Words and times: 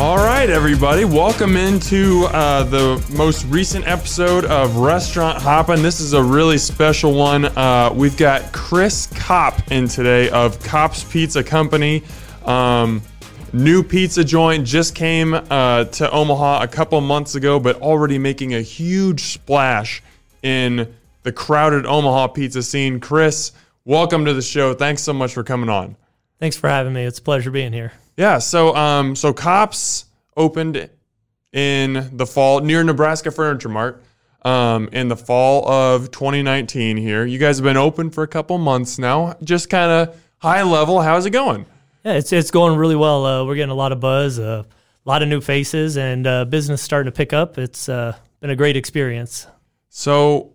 All 0.00 0.16
right, 0.16 0.48
everybody, 0.48 1.04
welcome 1.04 1.58
into 1.58 2.24
uh, 2.32 2.62
the 2.62 3.06
most 3.14 3.44
recent 3.44 3.86
episode 3.86 4.46
of 4.46 4.78
Restaurant 4.78 5.42
Hoppin'. 5.42 5.82
This 5.82 6.00
is 6.00 6.14
a 6.14 6.22
really 6.22 6.56
special 6.56 7.12
one. 7.12 7.44
Uh, 7.44 7.92
we've 7.94 8.16
got 8.16 8.50
Kris 8.50 9.08
Copp 9.08 9.70
in 9.70 9.88
today 9.88 10.30
of 10.30 10.58
Copps 10.62 11.04
Pizza 11.04 11.44
Company. 11.44 12.02
Um, 12.46 13.02
new 13.52 13.82
pizza 13.82 14.24
joint 14.24 14.66
just 14.66 14.94
came 14.94 15.34
uh, 15.34 15.84
to 15.84 16.10
Omaha 16.10 16.62
a 16.62 16.68
couple 16.68 16.98
months 17.02 17.34
ago, 17.34 17.60
but 17.60 17.82
already 17.82 18.16
making 18.16 18.54
a 18.54 18.62
huge 18.62 19.24
splash 19.24 20.02
in 20.42 20.94
the 21.24 21.30
crowded 21.32 21.84
Omaha 21.84 22.28
pizza 22.28 22.62
scene. 22.62 23.00
Kris, 23.00 23.52
welcome 23.84 24.24
to 24.24 24.32
the 24.32 24.40
show. 24.40 24.72
Thanks 24.72 25.02
so 25.02 25.12
much 25.12 25.34
for 25.34 25.44
coming 25.44 25.68
on. 25.68 25.94
Thanks 26.38 26.56
for 26.56 26.70
having 26.70 26.94
me. 26.94 27.04
It's 27.04 27.18
a 27.18 27.22
pleasure 27.22 27.50
being 27.50 27.74
here. 27.74 27.92
Yeah, 28.20 28.36
so 28.36 28.76
um, 28.76 29.16
so 29.16 29.32
Copps 29.32 30.04
opened 30.36 30.90
in 31.54 32.10
the 32.14 32.26
fall 32.26 32.60
near 32.60 32.84
Nebraska 32.84 33.30
Furniture 33.30 33.70
Mart 33.70 34.02
um, 34.42 34.90
in 34.92 35.08
the 35.08 35.16
fall 35.16 35.66
of 35.66 36.10
2019. 36.10 36.98
Here, 36.98 37.24
you 37.24 37.38
guys 37.38 37.56
have 37.56 37.64
been 37.64 37.78
open 37.78 38.10
for 38.10 38.22
a 38.22 38.28
couple 38.28 38.58
months 38.58 38.98
now. 38.98 39.36
Just 39.42 39.70
kind 39.70 39.90
of 39.90 40.22
high 40.36 40.62
level, 40.64 41.00
how's 41.00 41.24
it 41.24 41.30
going? 41.30 41.64
Yeah, 42.04 42.12
it's 42.12 42.30
it's 42.30 42.50
going 42.50 42.76
really 42.76 42.94
well. 42.94 43.24
Uh, 43.24 43.44
we're 43.46 43.54
getting 43.54 43.70
a 43.70 43.74
lot 43.74 43.90
of 43.90 44.00
buzz, 44.00 44.38
uh, 44.38 44.64
a 44.66 45.08
lot 45.08 45.22
of 45.22 45.28
new 45.30 45.40
faces, 45.40 45.96
and 45.96 46.26
uh, 46.26 46.44
business 46.44 46.82
starting 46.82 47.10
to 47.10 47.16
pick 47.16 47.32
up. 47.32 47.56
It's 47.56 47.88
uh, 47.88 48.14
been 48.40 48.50
a 48.50 48.56
great 48.56 48.76
experience. 48.76 49.46
So 49.88 50.52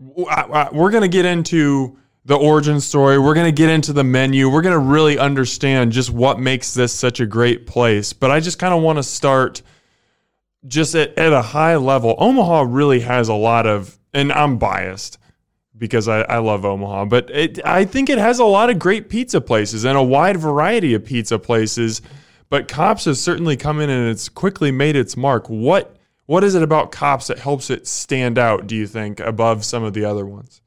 w- 0.00 0.28
I- 0.28 0.66
I- 0.66 0.70
we're 0.70 0.92
gonna 0.92 1.08
get 1.08 1.24
into 1.24 1.98
the 2.24 2.36
origin 2.36 2.80
story. 2.80 3.18
We're 3.18 3.34
gonna 3.34 3.52
get 3.52 3.70
into 3.70 3.92
the 3.92 4.04
menu. 4.04 4.48
We're 4.48 4.62
gonna 4.62 4.78
really 4.78 5.18
understand 5.18 5.92
just 5.92 6.10
what 6.10 6.38
makes 6.38 6.74
this 6.74 6.92
such 6.92 7.20
a 7.20 7.26
great 7.26 7.66
place. 7.66 8.12
But 8.12 8.30
I 8.30 8.40
just 8.40 8.58
kind 8.58 8.74
of 8.74 8.82
want 8.82 8.98
to 8.98 9.02
start 9.02 9.62
just 10.66 10.94
at, 10.94 11.16
at 11.18 11.32
a 11.32 11.42
high 11.42 11.76
level. 11.76 12.14
Omaha 12.18 12.66
really 12.68 13.00
has 13.00 13.28
a 13.28 13.34
lot 13.34 13.66
of, 13.66 13.98
and 14.12 14.32
I'm 14.32 14.58
biased 14.58 15.18
because 15.76 16.08
I, 16.08 16.22
I 16.22 16.38
love 16.38 16.64
Omaha, 16.64 17.06
but 17.06 17.30
it, 17.30 17.64
I 17.64 17.84
think 17.84 18.10
it 18.10 18.18
has 18.18 18.40
a 18.40 18.44
lot 18.44 18.68
of 18.68 18.78
great 18.78 19.08
pizza 19.08 19.40
places 19.40 19.84
and 19.84 19.96
a 19.96 20.02
wide 20.02 20.36
variety 20.36 20.94
of 20.94 21.04
pizza 21.04 21.38
places. 21.38 22.02
But 22.50 22.66
Copps 22.66 23.04
has 23.04 23.20
certainly 23.20 23.56
come 23.56 23.80
in 23.80 23.90
and 23.90 24.08
it's 24.10 24.28
quickly 24.28 24.72
made 24.72 24.96
its 24.96 25.16
mark. 25.16 25.48
What 25.48 25.94
what 26.26 26.44
is 26.44 26.54
it 26.54 26.62
about 26.62 26.92
Copps 26.92 27.28
that 27.28 27.38
helps 27.38 27.70
it 27.70 27.86
stand 27.86 28.38
out? 28.38 28.66
Do 28.66 28.76
you 28.76 28.86
think 28.86 29.20
above 29.20 29.64
some 29.64 29.82
of 29.82 29.94
the 29.94 30.04
other 30.04 30.26
ones? 30.26 30.60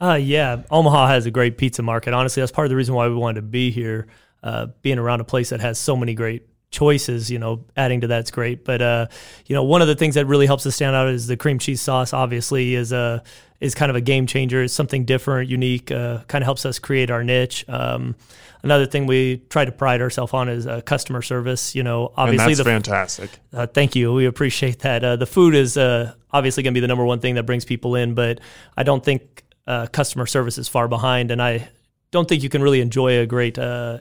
Uh, 0.00 0.14
yeah, 0.14 0.62
Omaha 0.70 1.06
has 1.08 1.26
a 1.26 1.30
great 1.30 1.56
pizza 1.56 1.82
market. 1.82 2.12
Honestly, 2.12 2.40
that's 2.40 2.52
part 2.52 2.66
of 2.66 2.70
the 2.70 2.76
reason 2.76 2.94
why 2.94 3.08
we 3.08 3.14
wanted 3.14 3.36
to 3.40 3.46
be 3.46 3.70
here. 3.70 4.06
Uh, 4.42 4.66
being 4.82 4.98
around 4.98 5.20
a 5.20 5.24
place 5.24 5.48
that 5.50 5.60
has 5.60 5.78
so 5.78 5.96
many 5.96 6.12
great 6.12 6.46
choices, 6.70 7.30
you 7.30 7.38
know, 7.38 7.64
adding 7.76 8.02
to 8.02 8.06
that's 8.06 8.30
great. 8.30 8.62
But 8.64 8.82
uh, 8.82 9.06
you 9.46 9.54
know, 9.54 9.62
one 9.62 9.80
of 9.80 9.88
the 9.88 9.94
things 9.94 10.16
that 10.16 10.26
really 10.26 10.44
helps 10.46 10.66
us 10.66 10.74
stand 10.74 10.94
out 10.94 11.08
is 11.08 11.26
the 11.26 11.36
cream 11.36 11.58
cheese 11.58 11.80
sauce. 11.80 12.12
Obviously, 12.12 12.74
is 12.74 12.92
a 12.92 13.22
is 13.60 13.74
kind 13.74 13.88
of 13.88 13.96
a 13.96 14.02
game 14.02 14.26
changer. 14.26 14.62
It's 14.62 14.74
something 14.74 15.06
different, 15.06 15.48
unique. 15.48 15.90
Uh, 15.90 16.18
kind 16.24 16.42
of 16.42 16.46
helps 16.46 16.66
us 16.66 16.78
create 16.78 17.10
our 17.10 17.24
niche. 17.24 17.64
Um, 17.68 18.16
another 18.62 18.84
thing 18.84 19.06
we 19.06 19.38
try 19.48 19.64
to 19.64 19.72
pride 19.72 20.02
ourselves 20.02 20.34
on 20.34 20.50
is 20.50 20.66
uh, 20.66 20.82
customer 20.82 21.22
service. 21.22 21.74
You 21.74 21.84
know, 21.84 22.08
And 22.08 22.14
obviously 22.18 22.54
that's 22.54 22.58
the 22.58 22.64
fantastic. 22.64 23.30
uh, 23.54 23.66
thank 23.68 23.96
you. 23.96 24.12
We 24.12 24.26
appreciate 24.26 24.80
that. 24.80 25.02
Uh, 25.02 25.16
the 25.16 25.26
food 25.26 25.54
is 25.54 25.78
uh, 25.78 26.12
obviously 26.32 26.62
going 26.64 26.74
to 26.74 26.76
be 26.76 26.82
the 26.82 26.88
number 26.88 27.04
one 27.04 27.20
thing 27.20 27.36
that 27.36 27.44
brings 27.44 27.64
people 27.64 27.94
in, 27.94 28.14
but 28.14 28.40
I 28.76 28.82
don't 28.82 29.02
think 29.02 29.43
uh, 29.66 29.86
customer 29.86 30.26
service 30.26 30.58
is 30.58 30.68
far 30.68 30.88
behind, 30.88 31.30
and 31.30 31.42
I 31.42 31.68
don't 32.10 32.28
think 32.28 32.42
you 32.42 32.48
can 32.48 32.62
really 32.62 32.80
enjoy 32.80 33.20
a 33.20 33.26
great 33.26 33.58
uh, 33.58 33.98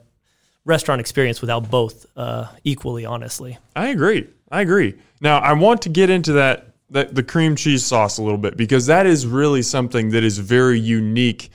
restaurant 0.65 1.01
experience 1.01 1.41
without 1.41 1.69
both 1.69 2.05
uh, 2.15 2.47
equally. 2.63 3.05
Honestly, 3.05 3.57
I 3.75 3.87
agree. 3.89 4.27
I 4.51 4.61
agree. 4.61 4.95
Now 5.21 5.39
I 5.39 5.53
want 5.53 5.81
to 5.83 5.89
get 5.89 6.09
into 6.09 6.33
that, 6.33 6.67
that 6.91 7.15
the 7.15 7.23
cream 7.23 7.55
cheese 7.55 7.85
sauce 7.85 8.17
a 8.17 8.21
little 8.21 8.37
bit 8.37 8.55
because 8.55 8.85
that 8.85 9.05
is 9.05 9.25
really 9.25 9.61
something 9.61 10.09
that 10.11 10.23
is 10.23 10.37
very 10.37 10.79
unique 10.79 11.49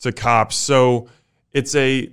to 0.00 0.12
Copps. 0.12 0.56
So 0.56 1.08
it's 1.52 1.74
a 1.74 2.10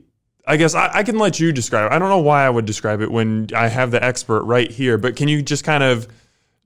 I 0.47 0.58
guess 0.58 0.74
I, 0.74 0.90
I 0.92 1.03
can 1.03 1.20
let 1.20 1.40
you 1.40 1.52
describe 1.52 1.92
it. 1.92 1.96
I 1.96 2.00
don't 2.00 2.09
know 2.09 2.20
why 2.20 2.46
I 2.46 2.50
would 2.50 2.66
describe 2.66 3.02
it 3.02 3.12
when 3.12 3.50
I 3.56 3.68
have 3.68 3.92
the 3.92 4.03
expert 4.03 4.44
right 4.44 4.70
here, 4.70 4.97
but 4.97 5.16
can 5.16 5.28
you 5.28 5.42
just 5.42 5.64
kind 5.64 5.84
of 5.84 6.08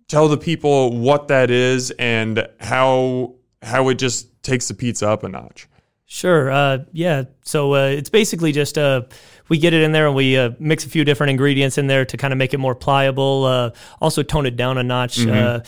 tell 0.07 0.27
the 0.27 0.37
people 0.37 0.97
what 0.97 1.27
that 1.27 1.51
is 1.51 1.91
and 1.91 2.47
how 2.59 3.35
how 3.61 3.89
it 3.89 3.95
just 3.95 4.34
takes 4.45 4.67
the 4.67 4.73
pizza 4.73 5.09
up 5.09 5.23
a 5.23 5.29
notch? 5.29 5.67
Sure. 6.05 6.51
Uh, 6.51 6.79
yeah. 6.91 7.23
So 7.41 7.73
uh, 7.73 7.87
it's 7.87 8.09
basically 8.09 8.51
just 8.51 8.77
uh, 8.77 9.01
we 9.49 9.57
get 9.57 9.73
it 9.73 9.81
in 9.81 9.91
there 9.91 10.05
and 10.05 10.15
we 10.15 10.37
uh, 10.37 10.51
mix 10.59 10.85
a 10.85 10.89
few 10.89 11.03
different 11.03 11.31
ingredients 11.31 11.77
in 11.77 11.87
there 11.87 12.05
to 12.05 12.15
kind 12.15 12.31
of 12.31 12.37
make 12.37 12.53
it 12.53 12.59
more 12.59 12.75
pliable. 12.75 13.45
Uh, 13.45 13.71
also 13.99 14.21
tone 14.21 14.45
it 14.45 14.55
down 14.55 14.77
a 14.77 14.83
notch. 14.83 15.25
Uh, 15.25 15.61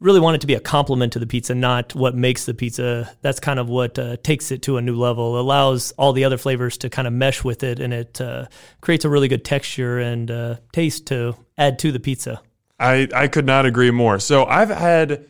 really 0.00 0.20
want 0.20 0.34
it 0.34 0.40
to 0.40 0.46
be 0.46 0.54
a 0.54 0.60
complement 0.60 1.12
to 1.12 1.18
the 1.18 1.26
pizza, 1.26 1.54
not 1.54 1.94
what 1.94 2.14
makes 2.14 2.44
the 2.44 2.54
pizza. 2.54 3.10
That's 3.20 3.38
kind 3.38 3.58
of 3.58 3.68
what 3.68 3.98
uh, 3.98 4.16
takes 4.22 4.50
it 4.50 4.62
to 4.62 4.76
a 4.76 4.82
new 4.82 4.96
level. 4.96 5.38
Allows 5.38 5.92
all 5.92 6.12
the 6.12 6.24
other 6.24 6.38
flavors 6.38 6.76
to 6.78 6.90
kind 6.90 7.06
of 7.06 7.14
mesh 7.14 7.44
with 7.44 7.62
it, 7.62 7.78
and 7.78 7.94
it 7.94 8.20
uh, 8.20 8.46
creates 8.80 9.04
a 9.04 9.08
really 9.08 9.28
good 9.28 9.44
texture 9.44 9.98
and 9.98 10.30
uh, 10.30 10.56
taste 10.72 11.06
to 11.06 11.36
add 11.56 11.78
to 11.80 11.92
the 11.92 12.00
pizza. 12.00 12.40
I, 12.80 13.08
I 13.14 13.28
could 13.28 13.46
not 13.46 13.64
agree 13.64 13.92
more. 13.92 14.18
So 14.18 14.44
I've 14.44 14.70
had 14.70 15.26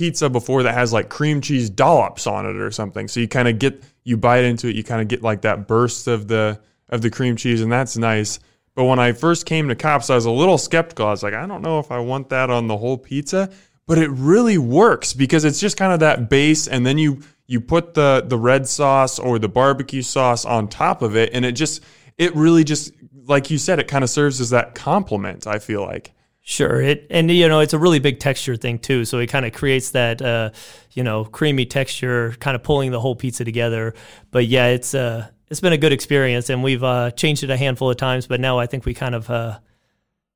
pizza 0.00 0.30
before 0.30 0.62
that 0.62 0.72
has 0.72 0.94
like 0.94 1.10
cream 1.10 1.42
cheese 1.42 1.68
dollops 1.68 2.26
on 2.26 2.46
it 2.46 2.56
or 2.56 2.70
something. 2.70 3.06
So 3.06 3.20
you 3.20 3.28
kind 3.28 3.46
of 3.46 3.58
get 3.58 3.84
you 4.02 4.16
bite 4.16 4.44
into 4.44 4.68
it, 4.68 4.74
you 4.74 4.82
kind 4.82 5.02
of 5.02 5.08
get 5.08 5.20
like 5.20 5.42
that 5.42 5.68
burst 5.68 6.08
of 6.08 6.26
the 6.26 6.58
of 6.88 7.02
the 7.02 7.10
cream 7.10 7.36
cheese, 7.36 7.60
and 7.60 7.70
that's 7.70 7.98
nice. 7.98 8.40
But 8.74 8.84
when 8.84 8.98
I 8.98 9.12
first 9.12 9.44
came 9.44 9.68
to 9.68 9.74
Copps, 9.76 10.08
I 10.08 10.14
was 10.14 10.24
a 10.24 10.30
little 10.30 10.56
skeptical. 10.56 11.06
I 11.06 11.10
was 11.10 11.22
like, 11.22 11.34
I 11.34 11.46
don't 11.46 11.60
know 11.60 11.80
if 11.80 11.92
I 11.92 11.98
want 11.98 12.30
that 12.30 12.48
on 12.48 12.66
the 12.66 12.78
whole 12.78 12.96
pizza, 12.96 13.50
but 13.86 13.98
it 13.98 14.08
really 14.08 14.56
works 14.56 15.12
because 15.12 15.44
it's 15.44 15.60
just 15.60 15.76
kind 15.76 15.92
of 15.92 16.00
that 16.00 16.30
base, 16.30 16.66
and 16.66 16.86
then 16.86 16.96
you 16.96 17.20
you 17.46 17.60
put 17.60 17.92
the 17.92 18.24
the 18.26 18.38
red 18.38 18.66
sauce 18.66 19.18
or 19.18 19.38
the 19.38 19.50
barbecue 19.50 20.00
sauce 20.00 20.46
on 20.46 20.66
top 20.66 21.02
of 21.02 21.14
it, 21.14 21.34
and 21.34 21.44
it 21.44 21.52
just 21.52 21.84
it 22.16 22.34
really 22.34 22.64
just 22.64 22.94
like 23.26 23.50
you 23.50 23.58
said, 23.58 23.78
it 23.78 23.86
kind 23.86 24.02
of 24.02 24.08
serves 24.08 24.40
as 24.40 24.48
that 24.48 24.74
complement. 24.74 25.46
I 25.46 25.58
feel 25.58 25.82
like. 25.82 26.14
Sure, 26.50 26.82
it 26.82 27.06
and 27.10 27.30
you 27.30 27.46
know 27.46 27.60
it's 27.60 27.74
a 27.74 27.78
really 27.78 28.00
big 28.00 28.18
texture 28.18 28.56
thing 28.56 28.80
too. 28.80 29.04
So 29.04 29.18
it 29.18 29.28
kind 29.28 29.46
of 29.46 29.52
creates 29.52 29.92
that 29.92 30.20
uh, 30.20 30.50
you 30.90 31.04
know 31.04 31.24
creamy 31.24 31.64
texture, 31.64 32.34
kind 32.40 32.56
of 32.56 32.64
pulling 32.64 32.90
the 32.90 32.98
whole 32.98 33.14
pizza 33.14 33.44
together. 33.44 33.94
But 34.32 34.46
yeah, 34.46 34.66
it's 34.66 34.92
uh 34.92 35.28
it's 35.48 35.60
been 35.60 35.72
a 35.72 35.78
good 35.78 35.92
experience, 35.92 36.50
and 36.50 36.64
we've 36.64 36.82
uh, 36.82 37.12
changed 37.12 37.44
it 37.44 37.50
a 37.50 37.56
handful 37.56 37.88
of 37.88 37.98
times. 37.98 38.26
But 38.26 38.40
now 38.40 38.58
I 38.58 38.66
think 38.66 38.84
we 38.84 38.94
kind 38.94 39.14
of 39.14 39.30
uh, 39.30 39.60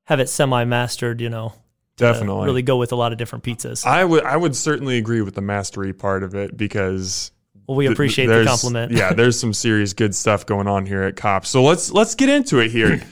have 0.05 0.21
it 0.21 0.29
semi 0.29 0.63
mastered. 0.63 1.19
You 1.19 1.29
know, 1.29 1.51
Definitely. 1.97 2.45
really 2.45 2.61
go 2.61 2.77
with 2.77 2.93
a 2.93 2.95
lot 2.95 3.11
of 3.11 3.17
different 3.17 3.43
pizzas. 3.43 3.85
I 3.85 4.05
would 4.05 4.23
I 4.23 4.37
would 4.37 4.55
certainly 4.55 4.97
agree 4.97 5.21
with 5.21 5.35
the 5.35 5.41
mastery 5.41 5.91
part 5.91 6.23
of 6.23 6.33
it 6.33 6.55
because 6.55 7.31
well, 7.67 7.75
we 7.75 7.87
th- 7.87 7.93
appreciate 7.93 8.27
the 8.27 8.45
compliment. 8.45 8.93
yeah, 8.93 9.11
there's 9.11 9.37
some 9.37 9.51
serious 9.51 9.91
good 9.91 10.15
stuff 10.15 10.45
going 10.45 10.67
on 10.67 10.85
here 10.85 11.03
at 11.03 11.17
Copps. 11.17 11.49
So 11.49 11.61
let's 11.61 11.91
let's 11.91 12.15
get 12.15 12.29
into 12.29 12.59
it 12.59 12.71
here. 12.71 13.01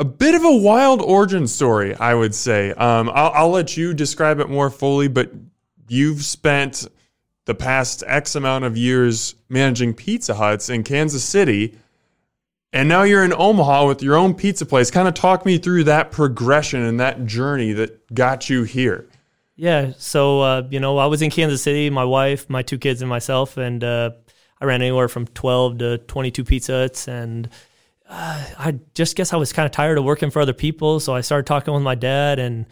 A 0.00 0.04
bit 0.04 0.34
of 0.34 0.44
a 0.44 0.56
wild 0.56 1.02
origin 1.02 1.46
story, 1.46 1.94
I 1.94 2.14
would 2.14 2.34
say. 2.34 2.70
Um, 2.72 3.10
I'll, 3.12 3.32
I'll 3.34 3.50
let 3.50 3.76
you 3.76 3.94
describe 3.94 4.38
it 4.38 4.48
more 4.48 4.70
fully, 4.70 5.08
but 5.08 5.32
you've 5.88 6.24
spent 6.24 6.86
the 7.46 7.54
past 7.54 8.04
X 8.06 8.34
amount 8.34 8.64
of 8.64 8.76
years 8.76 9.34
managing 9.48 9.94
Pizza 9.94 10.34
Huts 10.34 10.68
in 10.68 10.84
Kansas 10.84 11.24
City, 11.24 11.76
and 12.72 12.88
now 12.88 13.02
you're 13.02 13.24
in 13.24 13.32
Omaha 13.32 13.86
with 13.86 14.02
your 14.02 14.16
own 14.16 14.34
pizza 14.34 14.66
place. 14.66 14.90
Kind 14.90 15.08
of 15.08 15.14
talk 15.14 15.46
me 15.46 15.56
through 15.56 15.84
that 15.84 16.10
progression 16.10 16.82
and 16.82 17.00
that 17.00 17.24
journey 17.24 17.72
that 17.72 18.14
got 18.14 18.50
you 18.50 18.64
here. 18.64 19.08
Yeah. 19.56 19.92
So, 19.98 20.42
uh, 20.42 20.62
you 20.70 20.78
know, 20.78 20.98
I 20.98 21.06
was 21.06 21.22
in 21.22 21.30
Kansas 21.30 21.62
City, 21.62 21.90
my 21.90 22.04
wife, 22.04 22.48
my 22.48 22.62
two 22.62 22.78
kids, 22.78 23.00
and 23.00 23.08
myself, 23.08 23.56
and 23.56 23.82
uh, 23.82 24.10
I 24.60 24.66
ran 24.66 24.82
anywhere 24.82 25.08
from 25.08 25.26
12 25.26 25.78
to 25.78 25.98
22 25.98 26.44
Pizza 26.44 26.72
Huts. 26.72 27.08
And 27.08 27.48
uh, 28.08 28.44
I 28.58 28.78
just 28.94 29.16
guess 29.16 29.32
I 29.32 29.36
was 29.36 29.52
kind 29.52 29.66
of 29.66 29.72
tired 29.72 29.98
of 29.98 30.04
working 30.04 30.30
for 30.30 30.40
other 30.40 30.52
people. 30.52 30.98
So 31.00 31.14
I 31.14 31.20
started 31.20 31.46
talking 31.46 31.74
with 31.74 31.82
my 31.82 31.94
dad. 31.94 32.38
And 32.38 32.66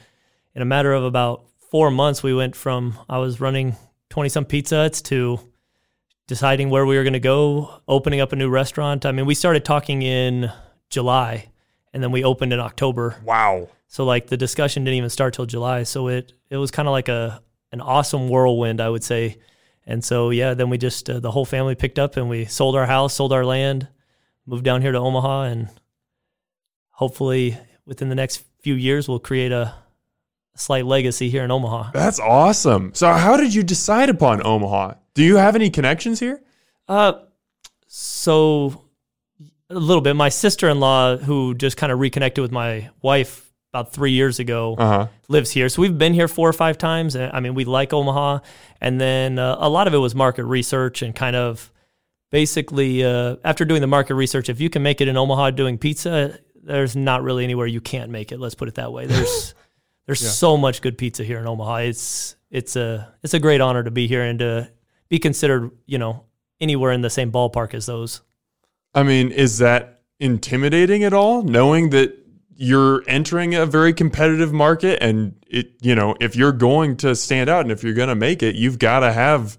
in 0.54 0.62
a 0.62 0.64
matter 0.64 0.92
of 0.92 1.04
about 1.04 1.44
four 1.70 1.90
months, 1.90 2.22
we 2.22 2.34
went 2.34 2.56
from 2.56 2.98
I 3.08 3.18
was 3.18 3.40
running 3.40 3.76
20 4.10 4.28
some 4.30 4.44
Pizza 4.44 4.76
Huts 4.76 5.02
to 5.02 5.38
deciding 6.26 6.70
where 6.70 6.86
we 6.86 6.96
were 6.96 7.04
going 7.04 7.12
to 7.12 7.20
go, 7.20 7.80
opening 7.86 8.20
up 8.20 8.32
a 8.32 8.36
new 8.36 8.48
restaurant. 8.48 9.04
I 9.04 9.12
mean, 9.12 9.26
we 9.26 9.34
started 9.34 9.64
talking 9.64 10.02
in 10.02 10.50
July 10.90 11.50
and 11.92 12.02
then 12.02 12.12
we 12.12 12.24
opened 12.24 12.52
in 12.52 12.60
October. 12.60 13.16
Wow. 13.24 13.68
So 13.88 14.04
like 14.04 14.26
the 14.26 14.36
discussion 14.36 14.84
didn't 14.84 14.98
even 14.98 15.10
start 15.10 15.34
till 15.34 15.46
July. 15.46 15.82
So 15.82 16.08
it 16.08 16.32
it 16.50 16.56
was 16.56 16.70
kind 16.70 16.88
of 16.88 16.92
like 16.92 17.08
a 17.08 17.42
an 17.72 17.80
awesome 17.80 18.28
whirlwind, 18.28 18.80
I 18.80 18.88
would 18.88 19.04
say. 19.04 19.36
And 19.86 20.04
so 20.04 20.30
yeah, 20.30 20.54
then 20.54 20.70
we 20.70 20.78
just 20.78 21.08
uh, 21.08 21.20
the 21.20 21.30
whole 21.30 21.44
family 21.44 21.74
picked 21.74 21.98
up 21.98 22.16
and 22.16 22.28
we 22.28 22.46
sold 22.46 22.74
our 22.74 22.86
house, 22.86 23.14
sold 23.14 23.32
our 23.32 23.44
land, 23.44 23.88
moved 24.46 24.64
down 24.64 24.80
here 24.82 24.92
to 24.92 24.98
Omaha, 24.98 25.42
and 25.42 25.68
hopefully 26.90 27.58
within 27.84 28.08
the 28.08 28.14
next 28.14 28.42
few 28.60 28.74
years 28.74 29.08
we'll 29.08 29.18
create 29.18 29.52
a, 29.52 29.74
slight 30.58 30.86
legacy 30.86 31.28
here 31.28 31.44
in 31.44 31.50
Omaha. 31.50 31.90
That's 31.92 32.18
awesome. 32.18 32.92
So, 32.94 33.12
how 33.12 33.36
did 33.36 33.52
you 33.54 33.62
decide 33.62 34.08
upon 34.08 34.40
Omaha? 34.46 34.94
Do 35.12 35.22
you 35.22 35.36
have 35.36 35.54
any 35.54 35.68
connections 35.68 36.18
here? 36.18 36.40
Uh, 36.88 37.12
so 37.86 38.82
a 39.68 39.74
little 39.74 40.00
bit. 40.00 40.14
My 40.16 40.30
sister 40.30 40.70
in 40.70 40.80
law, 40.80 41.18
who 41.18 41.54
just 41.54 41.76
kind 41.76 41.92
of 41.92 41.98
reconnected 42.00 42.40
with 42.40 42.52
my 42.52 42.88
wife 43.02 43.52
about 43.72 43.92
three 43.92 44.12
years 44.12 44.38
ago 44.38 44.76
Uh-huh. 44.78 45.08
lives 45.28 45.50
here. 45.50 45.68
So 45.68 45.82
we've 45.82 45.98
been 45.98 46.14
here 46.14 46.26
four 46.28 46.48
or 46.48 46.54
five 46.54 46.78
times. 46.78 47.14
and, 47.16 47.30
I 47.34 47.40
mean, 47.40 47.54
we 47.54 47.66
like 47.66 47.92
Omaha, 47.92 48.38
and 48.80 48.98
then 48.98 49.38
uh, 49.38 49.56
a 49.58 49.68
lot 49.68 49.86
of 49.86 49.92
it 49.92 49.98
was 49.98 50.14
market 50.14 50.44
research 50.44 51.02
and 51.02 51.14
kind 51.14 51.36
of 51.36 51.70
basically 52.30 53.04
uh, 53.04 53.36
after 53.44 53.64
doing 53.64 53.80
the 53.80 53.86
market 53.86 54.14
research, 54.14 54.48
if 54.48 54.60
you 54.60 54.70
can 54.70 54.82
make 54.82 55.00
it 55.00 55.08
in 55.08 55.16
Omaha 55.16 55.50
doing 55.50 55.78
pizza, 55.78 56.38
there's 56.62 56.96
not 56.96 57.22
really 57.22 57.44
anywhere 57.44 57.66
you 57.66 57.80
can't 57.80 58.10
make 58.10 58.32
it. 58.32 58.40
Let's 58.40 58.54
put 58.54 58.68
it 58.68 58.74
that 58.74 58.92
way. 58.92 59.06
There's 59.06 59.54
there's 60.06 60.28
so 60.34 60.56
much 60.56 60.82
good 60.82 60.98
pizza 60.98 61.24
here 61.24 61.38
in 61.38 61.46
Omaha. 61.46 61.76
It's 61.76 62.36
it's 62.50 62.76
a 62.76 63.14
it's 63.22 63.34
a 63.34 63.38
great 63.38 63.60
honor 63.60 63.82
to 63.82 63.90
be 63.90 64.06
here 64.06 64.22
and 64.22 64.38
to 64.40 64.70
be 65.08 65.18
considered, 65.18 65.70
you 65.86 65.98
know, 65.98 66.24
anywhere 66.60 66.92
in 66.92 67.00
the 67.00 67.10
same 67.10 67.30
ballpark 67.30 67.74
as 67.74 67.86
those. 67.86 68.22
I 68.94 69.02
mean, 69.02 69.30
is 69.30 69.58
that 69.58 70.00
intimidating 70.18 71.04
at 71.04 71.12
all, 71.12 71.42
knowing 71.42 71.90
that 71.90 72.16
you're 72.56 73.02
entering 73.06 73.54
a 73.54 73.66
very 73.66 73.92
competitive 73.92 74.52
market 74.52 75.02
and 75.02 75.34
it, 75.46 75.72
you 75.82 75.94
know, 75.94 76.16
if 76.20 76.34
you're 76.34 76.52
going 76.52 76.96
to 76.96 77.14
stand 77.14 77.50
out 77.50 77.60
and 77.60 77.70
if 77.70 77.84
you're 77.84 77.94
going 77.94 78.08
to 78.08 78.14
make 78.14 78.42
it, 78.42 78.56
you've 78.56 78.78
got 78.78 79.00
to 79.00 79.12
have 79.12 79.58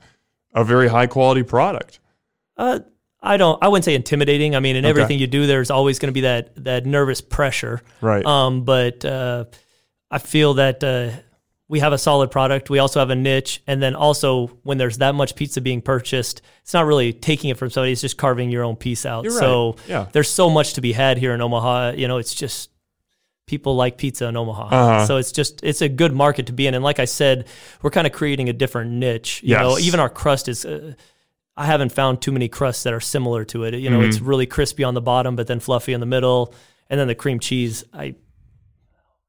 a 0.53 0.63
very 0.63 0.87
high 0.87 1.05
quality 1.05 1.43
product. 1.43 1.99
Uh, 2.57 2.79
I 3.21 3.37
don't. 3.37 3.61
I 3.63 3.67
wouldn't 3.67 3.85
say 3.85 3.95
intimidating. 3.95 4.55
I 4.55 4.59
mean, 4.59 4.75
in 4.75 4.85
Okay. 4.85 4.89
everything 4.89 5.19
you 5.19 5.27
do, 5.27 5.47
there's 5.47 5.71
always 5.71 5.99
going 5.99 6.09
to 6.09 6.13
be 6.13 6.21
that 6.21 6.63
that 6.63 6.85
nervous 6.85 7.21
pressure. 7.21 7.81
Right. 8.01 8.25
Um, 8.25 8.63
but 8.63 9.03
uh, 9.05 9.45
I 10.11 10.19
feel 10.19 10.55
that 10.55 10.83
uh, 10.83 11.11
we 11.67 11.79
have 11.79 11.93
a 11.93 11.97
solid 11.97 12.29
product. 12.31 12.69
We 12.69 12.79
also 12.79 12.99
have 12.99 13.09
a 13.09 13.15
niche, 13.15 13.61
and 13.67 13.81
then 13.81 13.95
also 13.95 14.47
when 14.63 14.77
there's 14.77 14.99
that 14.99 15.15
much 15.15 15.35
pizza 15.35 15.61
being 15.61 15.81
purchased, 15.81 16.41
it's 16.61 16.73
not 16.73 16.85
really 16.85 17.11
taking 17.11 17.49
it 17.49 17.57
from 17.57 17.69
somebody; 17.69 17.91
it's 17.91 18.01
just 18.01 18.17
carving 18.17 18.49
your 18.51 18.63
own 18.63 18.75
piece 18.75 19.05
out. 19.05 19.25
Right. 19.25 19.33
So 19.33 19.75
Yeah. 19.87 20.07
there's 20.11 20.29
so 20.29 20.49
much 20.49 20.73
to 20.73 20.81
be 20.81 20.93
had 20.93 21.17
here 21.17 21.33
in 21.33 21.41
Omaha. 21.41 21.93
You 21.97 22.07
know, 22.07 22.17
it's 22.17 22.35
just 22.35 22.69
people 23.47 23.75
like 23.75 23.97
pizza 23.97 24.27
in 24.27 24.37
Omaha. 24.37 24.63
Uh-huh. 24.67 25.05
So 25.07 25.17
it's 25.17 25.31
just 25.31 25.63
it's 25.63 25.81
a 25.81 25.89
good 25.89 26.13
market 26.13 26.45
to 26.47 26.53
be 26.53 26.67
in. 26.67 26.75
And 26.75 26.83
like 26.83 26.99
I 26.99 27.05
said, 27.05 27.47
we're 27.81 27.91
kind 27.91 28.05
of 28.05 28.13
creating 28.13 28.47
a 28.47 28.53
different 28.53 28.91
niche. 28.91 29.41
You 29.43 29.55
know, 29.55 29.77
even 29.79 29.99
our 29.99 30.09
crust 30.09 30.47
is. 30.47 30.65
Uh, 30.65 30.93
I 31.57 31.65
haven't 31.65 31.91
found 31.91 32.21
too 32.21 32.31
many 32.31 32.47
crusts 32.47 32.83
that 32.83 32.93
are 32.93 32.99
similar 32.99 33.43
to 33.45 33.63
it. 33.63 33.73
You 33.73 33.89
know, 33.89 34.01
it's 34.01 34.17
Mm-hmm. 34.17 34.25
really 34.27 34.45
crispy 34.45 34.83
on 34.83 34.93
the 34.93 35.01
bottom, 35.01 35.35
but 35.35 35.47
then 35.47 35.59
fluffy 35.59 35.91
in 35.93 35.99
the 35.99 36.05
middle, 36.05 36.53
and 36.89 36.99
then 36.99 37.07
the 37.07 37.15
cream 37.15 37.39
cheese. 37.39 37.83
I 37.93 38.15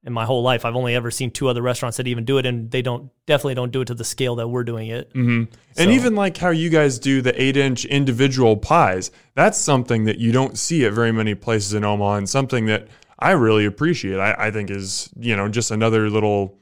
in 0.05 0.13
my 0.13 0.25
whole 0.25 0.43
life, 0.43 0.65
I've 0.65 0.77
only 0.77 0.95
ever 0.95 1.11
seen 1.11 1.31
two 1.33 1.49
other 1.49 1.61
restaurants 1.61 1.97
that 1.97 2.07
even 2.07 2.25
do 2.25 2.39
it, 2.39 2.47
and 2.47 2.71
they 2.71 2.83
don't 2.83 3.11
definitely 3.27 3.57
don't 3.57 3.73
do 3.73 3.81
it 3.81 3.87
to 3.87 3.95
the 3.95 4.05
scale 4.05 4.37
that 4.37 4.47
we're 4.49 4.63
doing 4.63 4.89
it. 4.89 5.11
And 5.15 5.49
So- 5.73 5.91
even 5.91 6.15
like 6.15 6.37
how 6.37 6.51
you 6.51 6.71
guys 6.71 6.99
do 7.01 7.21
the 7.21 7.41
eight 7.43 7.57
inch 7.57 7.85
individual 7.85 8.57
pies, 8.57 9.11
that's 9.35 9.59
something 9.59 10.05
that 10.05 10.19
you 10.19 10.31
don't 10.31 10.57
see 10.57 10.85
at 10.85 10.93
very 10.93 11.11
many 11.13 11.35
places 11.35 11.75
in 11.75 11.83
Omaha 11.85 12.15
and 12.15 12.29
something 12.29 12.67
that 12.67 12.87
I 13.19 13.33
really 13.33 13.65
appreciate. 13.65 14.19
I, 14.19 14.35
I 14.47 14.51
think 14.53 14.71
is, 14.71 15.11
you 15.19 15.35
know, 15.37 15.49
just 15.49 15.73
another 15.73 16.09
little, 16.09 16.57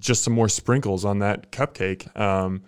just 0.00 0.24
some 0.24 0.32
more 0.34 0.48
sprinkles 0.48 1.04
on 1.04 1.20
that 1.20 1.52
cupcake. 1.52 2.14
Um, 2.18 2.62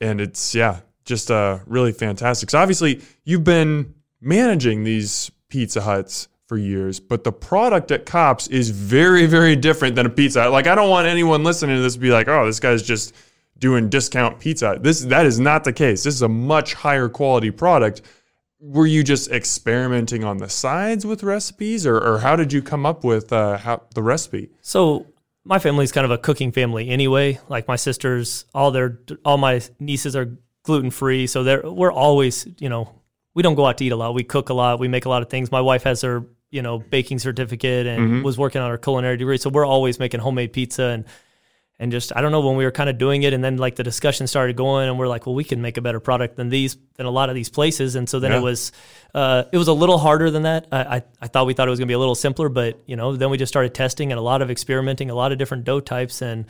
and 0.00 0.20
it's, 0.20 0.54
yeah, 0.54 0.80
just 1.06 1.30
uh, 1.30 1.60
really 1.66 1.92
fantastic. 1.92 2.50
So 2.50 2.58
obviously 2.58 3.00
you've 3.24 3.44
been 3.44 3.94
managing 4.20 4.84
these 4.84 5.30
Pizza 5.48 5.80
Huts 5.80 6.28
for 6.46 6.58
years, 6.58 7.00
but 7.00 7.24
the 7.24 7.32
product 7.32 7.90
at 7.90 8.04
Copps 8.04 8.48
is 8.48 8.70
very, 8.70 9.26
very 9.26 9.56
different 9.56 9.96
than 9.96 10.06
a 10.06 10.10
Pizza 10.10 10.42
Hut. 10.42 10.52
Like 10.52 10.66
I 10.66 10.74
don't 10.74 10.90
want 10.90 11.06
anyone 11.06 11.44
listening 11.44 11.76
to 11.76 11.82
this 11.82 11.94
to 11.94 12.00
be 12.00 12.10
like, 12.10 12.28
oh, 12.28 12.44
this 12.44 12.60
guy's 12.60 12.82
just 12.82 13.14
doing 13.58 13.88
discount 13.88 14.38
pizza. 14.38 14.78
This 14.80 15.00
that 15.00 15.26
is 15.26 15.40
not 15.40 15.64
the 15.64 15.72
case. 15.72 16.02
This 16.02 16.14
is 16.14 16.22
a 16.22 16.28
much 16.28 16.74
higher 16.74 17.08
quality 17.08 17.50
product. 17.50 18.02
Were 18.58 18.86
you 18.86 19.02
just 19.02 19.30
experimenting 19.30 20.24
on 20.24 20.38
the 20.38 20.48
sides 20.48 21.06
with 21.06 21.22
recipes, 21.22 21.86
or, 21.86 21.98
or 21.98 22.18
how 22.18 22.36
did 22.36 22.52
you 22.52 22.62
come 22.62 22.86
up 22.86 23.04
with 23.04 23.32
uh, 23.32 23.58
how 23.58 23.82
the 23.94 24.02
recipe? 24.02 24.50
So 24.62 25.06
my 25.44 25.58
family's 25.58 25.92
kind 25.92 26.04
of 26.04 26.10
a 26.10 26.18
cooking 26.18 26.52
family 26.52 26.88
anyway. 26.88 27.38
Like 27.48 27.68
my 27.68 27.76
sisters, 27.76 28.44
all 28.54 28.70
their 28.70 28.98
all 29.24 29.38
my 29.38 29.60
nieces 29.78 30.16
are 30.16 30.36
gluten 30.66 30.90
free, 30.90 31.26
so 31.26 31.42
they're 31.42 31.62
we're 31.64 31.92
always 31.92 32.46
you 32.58 32.68
know 32.68 32.92
we 33.34 33.42
don't 33.42 33.54
go 33.54 33.64
out 33.66 33.78
to 33.78 33.84
eat 33.84 33.92
a 33.92 33.96
lot. 33.96 34.14
We 34.14 34.24
cook 34.24 34.50
a 34.50 34.54
lot. 34.54 34.78
We 34.78 34.88
make 34.88 35.04
a 35.06 35.08
lot 35.08 35.22
of 35.22 35.30
things. 35.30 35.50
My 35.50 35.60
wife 35.62 35.84
has 35.84 36.02
her 36.02 36.24
you 36.50 36.62
know 36.62 36.78
baking 36.78 37.18
certificate 37.20 37.86
and 37.86 38.22
was 38.24 38.36
working 38.38 38.60
on 38.60 38.70
her 38.70 38.78
culinary 38.78 39.16
degree, 39.16 39.38
so 39.38 39.48
we're 39.50 39.64
always 39.66 39.98
making 39.98 40.20
homemade 40.20 40.52
pizza 40.52 40.84
and 40.84 41.04
and 41.78 41.92
just 41.92 42.10
I 42.16 42.22
don't 42.22 42.32
know 42.32 42.40
when 42.40 42.56
we 42.56 42.64
were 42.64 42.70
kind 42.70 42.88
of 42.88 42.96
doing 42.96 43.22
it, 43.22 43.34
and 43.34 43.44
then 43.44 43.58
like 43.58 43.76
the 43.76 43.82
discussion 43.82 44.26
started 44.26 44.56
going, 44.56 44.88
and 44.88 44.98
we're 44.98 45.08
like, 45.08 45.26
well, 45.26 45.34
we 45.34 45.44
can 45.44 45.60
make 45.60 45.76
a 45.76 45.82
better 45.82 46.00
product 46.00 46.36
than 46.36 46.48
these 46.48 46.76
than 46.96 47.04
a 47.04 47.10
lot 47.10 47.28
of 47.28 47.34
these 47.34 47.50
places, 47.50 47.96
and 47.96 48.08
so 48.08 48.18
then 48.18 48.30
Yeah. 48.32 48.38
it 48.38 48.42
was 48.42 48.72
uh, 49.14 49.44
it 49.52 49.58
was 49.58 49.68
a 49.68 49.74
little 49.74 49.98
harder 49.98 50.30
than 50.30 50.44
that. 50.44 50.68
I, 50.72 50.78
I 50.96 51.02
I 51.20 51.26
thought 51.28 51.46
we 51.46 51.52
thought 51.52 51.68
it 51.68 51.70
was 51.70 51.78
gonna 51.78 51.88
be 51.88 51.92
a 51.94 51.98
little 51.98 52.14
simpler, 52.14 52.48
but 52.48 52.80
you 52.86 52.96
know 52.96 53.14
then 53.16 53.28
we 53.30 53.36
just 53.36 53.52
started 53.52 53.74
testing 53.74 54.10
and 54.10 54.18
a 54.18 54.22
lot 54.22 54.40
of 54.40 54.50
experimenting, 54.50 55.10
a 55.10 55.14
lot 55.14 55.32
of 55.32 55.38
different 55.38 55.64
dough 55.64 55.80
types, 55.80 56.22
and 56.22 56.46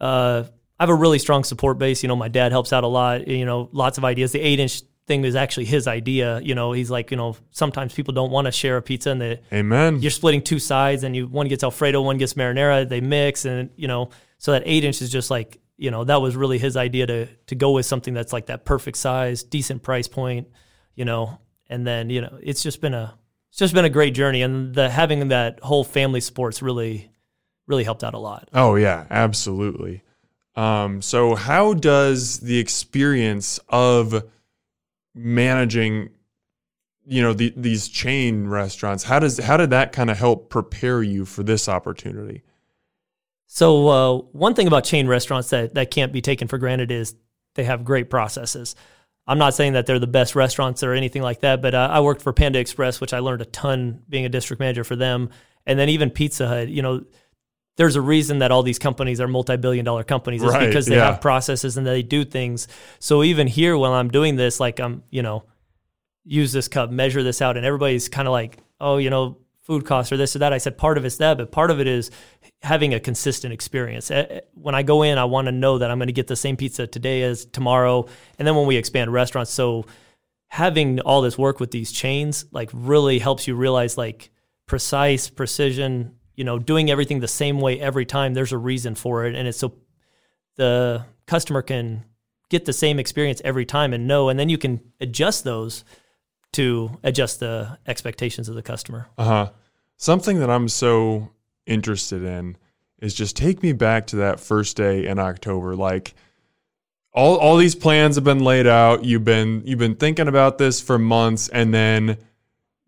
uh, 0.00 0.44
I 0.80 0.84
have 0.84 0.88
a 0.88 0.94
really 0.94 1.18
strong 1.18 1.44
support 1.44 1.76
base. 1.76 2.02
You 2.02 2.08
know, 2.08 2.16
my 2.16 2.28
dad 2.28 2.52
helps 2.52 2.72
out 2.72 2.84
a 2.84 2.88
lot. 2.88 3.28
You 3.28 3.44
know, 3.44 3.68
lots 3.70 3.98
of 3.98 4.04
ideas. 4.04 4.32
The 4.32 4.40
eight 4.40 4.58
inch 4.58 4.80
thing 5.06 5.24
is 5.24 5.36
actually 5.36 5.66
his 5.66 5.86
idea. 5.86 6.40
You 6.40 6.54
know, 6.54 6.72
he's 6.72 6.90
like, 6.90 7.10
you 7.10 7.18
know, 7.18 7.36
sometimes 7.50 7.92
people 7.92 8.14
don't 8.14 8.30
want 8.30 8.46
to 8.46 8.52
share 8.52 8.78
a 8.78 8.82
pizza 8.82 9.10
and 9.10 9.20
they 9.20 9.40
Amen. 9.52 10.00
you're 10.00 10.10
splitting 10.10 10.40
two 10.40 10.58
sides 10.58 11.04
and 11.04 11.14
you 11.14 11.26
one 11.26 11.48
gets 11.48 11.62
alfredo 11.62 12.00
one 12.00 12.16
gets 12.16 12.32
marinara 12.32 12.88
they 12.88 13.02
mix 13.02 13.44
and 13.44 13.70
you 13.76 13.88
know 13.88 14.08
so 14.38 14.52
that 14.52 14.62
eight 14.64 14.84
inch 14.84 15.02
is 15.02 15.10
just 15.10 15.30
like 15.30 15.60
you 15.76 15.90
know 15.90 16.04
that 16.04 16.22
was 16.22 16.34
really 16.36 16.58
his 16.58 16.76
idea 16.76 17.06
to 17.06 17.26
to 17.46 17.54
go 17.54 17.72
with 17.72 17.84
something 17.84 18.14
that's 18.14 18.32
like 18.32 18.46
that 18.46 18.64
perfect 18.64 18.96
size 18.96 19.42
decent 19.42 19.82
price 19.82 20.08
point 20.08 20.48
you 20.94 21.04
know 21.04 21.38
and 21.68 21.86
then 21.86 22.08
you 22.08 22.20
know 22.20 22.38
it's 22.42 22.62
just 22.62 22.80
been 22.80 22.94
a 22.94 23.14
it's 23.50 23.58
just 23.58 23.74
been 23.74 23.84
a 23.84 23.90
great 23.90 24.14
journey 24.14 24.42
and 24.42 24.74
the 24.74 24.88
having 24.88 25.28
that 25.28 25.60
whole 25.60 25.84
family 25.84 26.20
sports 26.20 26.62
really 26.62 27.10
really 27.66 27.84
helped 27.84 28.04
out 28.04 28.14
a 28.14 28.18
lot 28.18 28.48
Oh 28.52 28.76
yeah, 28.76 29.06
absolutely. 29.10 30.02
Um, 30.56 31.00
so 31.00 31.34
how 31.34 31.74
does 31.74 32.40
the 32.40 32.58
experience 32.58 33.60
of 33.68 34.24
managing, 35.14 36.10
you 37.06 37.22
know, 37.22 37.32
the, 37.32 37.52
these 37.56 37.88
chain 37.88 38.46
restaurants, 38.46 39.04
how 39.04 39.18
does 39.18 39.38
how 39.38 39.56
did 39.56 39.70
that 39.70 39.92
kind 39.92 40.10
of 40.10 40.18
help 40.18 40.50
prepare 40.50 41.02
you 41.02 41.24
for 41.24 41.42
this 41.42 41.68
opportunity? 41.68 42.42
So 43.46 43.88
uh, 43.88 44.18
one 44.32 44.54
thing 44.54 44.66
about 44.66 44.84
chain 44.84 45.08
restaurants 45.08 45.50
that 45.50 45.74
that 45.74 45.90
can't 45.90 46.12
be 46.12 46.20
taken 46.20 46.48
for 46.48 46.58
granted 46.58 46.90
is 46.90 47.14
they 47.54 47.64
have 47.64 47.84
great 47.84 48.10
processes. 48.10 48.76
I'm 49.26 49.38
not 49.38 49.54
saying 49.54 49.74
that 49.74 49.86
they're 49.86 49.98
the 49.98 50.06
best 50.06 50.34
restaurants 50.34 50.82
or 50.82 50.92
anything 50.92 51.22
like 51.22 51.40
that, 51.40 51.62
but 51.62 51.74
uh, 51.74 51.88
I 51.90 52.00
worked 52.00 52.22
for 52.22 52.32
Panda 52.32 52.58
Express, 52.58 53.00
which 53.00 53.12
I 53.12 53.20
learned 53.20 53.42
a 53.42 53.46
ton 53.46 54.02
being 54.08 54.24
a 54.24 54.28
district 54.28 54.60
manager 54.60 54.82
for 54.82 54.96
them, 54.96 55.30
and 55.66 55.78
then 55.78 55.88
even 55.88 56.10
Pizza 56.10 56.48
Hut. 56.48 56.68
You 56.68 56.82
know, 56.82 57.04
there's 57.80 57.96
a 57.96 58.00
reason 58.02 58.40
that 58.40 58.52
all 58.52 58.62
these 58.62 58.78
companies 58.78 59.22
are 59.22 59.26
multi-billion 59.26 59.86
dollar 59.86 60.04
companies. 60.04 60.42
It's 60.42 60.52
Right, 60.52 60.66
because 60.66 60.84
they 60.84 60.96
yeah. 60.96 61.12
have 61.12 61.22
processes 61.22 61.78
and 61.78 61.86
they 61.86 62.02
do 62.02 62.26
things. 62.26 62.68
So 62.98 63.22
even 63.22 63.46
here, 63.46 63.74
while 63.74 63.94
I'm 63.94 64.10
doing 64.10 64.36
this, 64.36 64.60
like 64.60 64.78
I'm, 64.78 65.02
you 65.08 65.22
know, 65.22 65.44
use 66.22 66.52
this 66.52 66.68
cup, 66.68 66.90
measure 66.90 67.22
this 67.22 67.40
out, 67.40 67.56
and 67.56 67.64
everybody's 67.64 68.10
kind 68.10 68.28
of 68.28 68.32
like, 68.32 68.58
oh, 68.82 68.98
you 68.98 69.08
know, 69.08 69.38
food 69.62 69.86
costs 69.86 70.12
or 70.12 70.18
this 70.18 70.36
or 70.36 70.40
that. 70.40 70.52
I 70.52 70.58
said 70.58 70.76
part 70.76 70.98
of 70.98 71.06
it's 71.06 71.16
that, 71.16 71.38
but 71.38 71.52
part 71.52 71.70
of 71.70 71.80
it 71.80 71.86
is 71.86 72.10
having 72.60 72.92
a 72.92 73.00
consistent 73.00 73.54
experience. 73.54 74.10
Eh, 74.10 74.26
eh, 74.28 74.40
When 74.52 74.74
I 74.74 74.82
go 74.82 75.02
in, 75.02 75.16
I 75.16 75.24
want 75.24 75.46
to 75.46 75.52
know 75.52 75.78
that 75.78 75.90
I'm 75.90 75.96
going 75.96 76.08
to 76.08 76.12
get 76.12 76.26
the 76.26 76.36
same 76.36 76.58
pizza 76.58 76.86
today 76.86 77.22
as 77.22 77.46
tomorrow, 77.46 78.06
and 78.38 78.46
then 78.46 78.56
when 78.56 78.66
we 78.66 78.76
expand 78.76 79.10
restaurants, 79.10 79.52
so 79.52 79.86
having 80.48 81.00
all 81.00 81.22
this 81.22 81.38
work 81.38 81.60
with 81.60 81.70
these 81.70 81.92
chains 81.92 82.44
like 82.50 82.68
really 82.74 83.18
helps 83.18 83.48
you 83.48 83.54
realize 83.54 83.96
like 83.96 84.30
precise 84.66 85.30
precision 85.30 86.16
you 86.40 86.44
know 86.44 86.58
doing 86.58 86.90
everything 86.90 87.20
the 87.20 87.28
same 87.28 87.60
way 87.60 87.78
every 87.78 88.06
time 88.06 88.32
there's 88.32 88.52
a 88.52 88.58
reason 88.58 88.94
for 88.94 89.26
it 89.26 89.34
and 89.34 89.46
it's 89.46 89.58
so 89.58 89.74
the 90.56 91.04
customer 91.26 91.60
can 91.60 92.02
get 92.48 92.64
the 92.64 92.72
same 92.72 92.98
experience 92.98 93.42
every 93.44 93.66
time 93.66 93.92
and 93.92 94.08
know 94.08 94.30
and 94.30 94.40
then 94.40 94.48
you 94.48 94.56
can 94.56 94.80
adjust 95.02 95.44
those 95.44 95.84
to 96.52 96.98
adjust 97.02 97.40
the 97.40 97.78
expectations 97.86 98.48
of 98.48 98.54
the 98.54 98.62
customer 98.62 99.06
Uh 99.18 99.24
huh. 99.24 99.50
Something 99.98 100.40
that 100.40 100.48
I'm 100.48 100.68
so 100.68 101.28
interested 101.66 102.22
in 102.22 102.56
is 103.00 103.12
just 103.12 103.36
take 103.36 103.62
me 103.62 103.74
back 103.74 104.06
to 104.08 104.16
that 104.16 104.40
first 104.40 104.78
day 104.78 105.06
in 105.06 105.18
October. 105.18 105.76
Like 105.76 106.14
all 107.12 107.36
all 107.36 107.58
these 107.58 107.74
plans 107.74 108.14
have 108.14 108.24
been 108.24 108.42
laid 108.42 108.66
out. 108.66 109.04
You've 109.04 109.24
been 109.24 109.62
you've 109.66 109.78
been 109.78 109.96
thinking 109.96 110.26
about 110.26 110.56
this 110.56 110.80
for 110.80 110.98
months, 110.98 111.48
and 111.48 111.74
then 111.74 112.16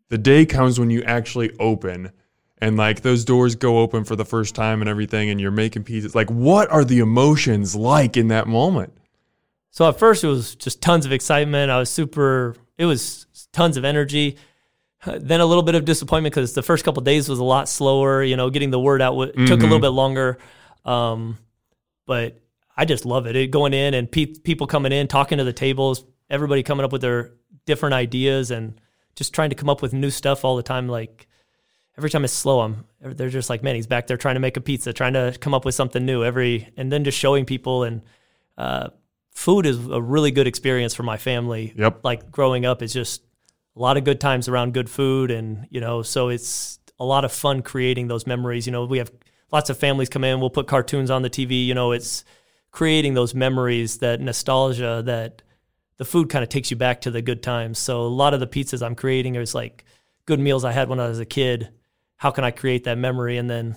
the 0.09 0.17
day 0.17 0.47
comes 0.47 0.81
when 0.81 0.89
you 0.89 1.03
actually 1.03 1.55
open. 1.59 2.13
And 2.63 2.77
like 2.77 3.01
those 3.01 3.25
doors 3.25 3.57
go 3.57 3.81
open 3.81 4.05
for 4.05 4.15
the 4.15 4.25
first 4.25 4.55
time 4.55 4.83
and 4.83 4.89
everything, 4.89 5.31
and 5.31 5.41
you're 5.41 5.51
making 5.51 5.83
pizzas. 5.83 6.15
Like, 6.15 6.31
what 6.31 6.71
are 6.71 6.85
the 6.85 7.01
emotions 7.01 7.75
like 7.75 8.17
in 8.17 8.29
that 8.29 8.47
moment? 8.47 8.93
So 9.73 9.89
at 9.89 9.99
first 9.99 10.23
it 10.23 10.29
was 10.29 10.55
just 10.55 10.81
tons 10.81 11.05
of 11.05 11.11
excitement. 11.11 11.73
I 11.73 11.79
was 11.81 11.91
super. 11.91 12.55
It 12.79 12.87
was 12.87 13.27
tons 13.53 13.77
of 13.77 13.85
energy. 13.85 14.37
Then 15.05 15.41
a 15.41 15.45
little 15.45 15.65
bit 15.65 15.75
of 15.75 15.85
disappointment 15.85 16.37
because 16.37 16.53
the 16.53 16.63
first 16.63 16.85
couple 16.85 17.01
of 17.01 17.05
days 17.05 17.29
was 17.29 17.41
a 17.41 17.45
lot 17.45 17.69
slower. 17.69 18.23
You 18.23 18.37
know, 18.37 18.49
getting 18.49 18.71
the 18.71 18.79
word 18.79 19.03
out 19.03 19.19
w- 19.19 19.33
took 19.49 19.59
a 19.59 19.65
little 19.65 19.81
bit 19.81 19.89
longer. 19.89 20.39
Um, 20.85 21.39
but 22.07 22.41
I 22.77 22.85
just 22.85 23.05
love 23.05 23.27
it. 23.27 23.35
it 23.35 23.51
going 23.51 23.75
in 23.75 23.93
and 23.95 24.09
pe- 24.09 24.27
people 24.27 24.69
coming 24.69 24.93
in, 24.93 25.09
talking 25.09 25.39
to 25.39 25.45
the 25.45 25.53
tables, 25.53 26.05
everybody 26.31 26.63
coming 26.63 26.85
up 26.85 26.93
with 26.93 27.03
their 27.03 27.33
different 27.67 27.95
ideas 27.95 28.53
and 28.53 28.81
just 29.17 29.35
trying 29.35 29.51
to 29.51 29.57
come 29.57 29.69
up 29.69 29.83
with 29.83 29.93
new 29.93 30.11
stuff 30.11 30.45
all 30.45 30.55
the 30.55 30.63
time. 30.63 30.89
Like 30.89 31.27
every 31.97 32.11
time 32.11 32.25
I 32.25 32.27
slow, 32.27 32.61
I'm 32.61 32.85
they're 33.01 33.29
just 33.29 33.51
like, 33.51 33.63
man, 33.63 33.75
he's 33.75 33.87
back 33.87 34.07
there 34.07 34.17
trying 34.17 34.37
to 34.37 34.41
make 34.41 34.57
a 34.57 34.61
pizza, 34.61 34.93
trying 34.93 35.15
to 35.15 35.37
come 35.41 35.55
up 35.55 35.65
with 35.65 35.75
something 35.75 36.05
new 36.05 36.25
every, 36.25 36.73
and 36.77 36.91
then 36.93 37.05
just 37.05 37.19
showing 37.19 37.45
people 37.45 37.85
and. 37.85 38.03
Uh, 38.59 38.91
food 39.35 39.67
is 39.67 39.87
a 39.89 40.01
really 40.01 40.31
good 40.31 40.47
experience 40.47 40.95
for 40.95 41.03
my 41.03 41.17
family. 41.17 41.73
Yep. 41.77 42.01
Like 42.05 42.31
growing 42.31 42.65
up, 42.65 42.83
is 42.83 42.93
just 42.93 43.23
a 43.77 43.81
lot 43.81 43.97
of 43.97 44.05
good 44.05 44.21
times 44.21 44.49
around 44.49 44.75
good 44.75 44.91
food, 44.91 45.31
and 45.31 45.67
you 45.71 45.81
know, 45.81 46.03
so 46.03 46.29
it's 46.29 46.79
a 46.99 47.05
lot 47.05 47.25
of 47.25 47.33
fun 47.33 47.63
creating 47.63 48.09
those 48.09 48.27
memories. 48.27 48.67
You 48.67 48.73
know, 48.73 48.85
we 48.85 48.99
have 48.99 49.11
lots 49.51 49.71
of 49.71 49.79
families 49.79 50.09
come 50.09 50.25
in. 50.25 50.41
We'll 50.41 50.51
put 50.51 50.67
cartoons 50.67 51.11
on 51.11 51.23
the 51.23 51.31
TV. 51.31 51.67
You 51.67 51.75
know, 51.75 51.93
it's 51.93 52.25
creating 52.71 53.15
those 53.15 53.35
memories, 53.35 53.99
that 53.99 54.21
nostalgia, 54.21 55.03
that 55.05 55.43
the 55.97 56.05
food 56.05 56.29
kind 56.31 56.43
of 56.43 56.49
takes 56.49 56.71
you 56.71 56.77
back 56.77 57.01
to 57.03 57.11
the 57.11 57.23
good 57.23 57.43
times. 57.43 57.79
So 57.79 58.03
a 58.03 58.09
lot 58.09 58.35
of 58.35 58.41
the 58.41 58.47
pizzas 58.47 58.85
I'm 58.85 58.95
creating 58.95 59.35
is 59.35 59.55
like 59.55 59.85
good 60.27 60.41
meals 60.41 60.65
I 60.65 60.73
had 60.73 60.89
when 60.89 61.01
I 61.01 61.09
was 61.09 61.19
a 61.19 61.27
kid. 61.27 61.71
How 62.23 62.31
can 62.31 62.45
I 62.45 62.53
create 62.53 62.85
that 62.85 62.99
memory? 62.99 63.37
And 63.37 63.51
then 63.51 63.75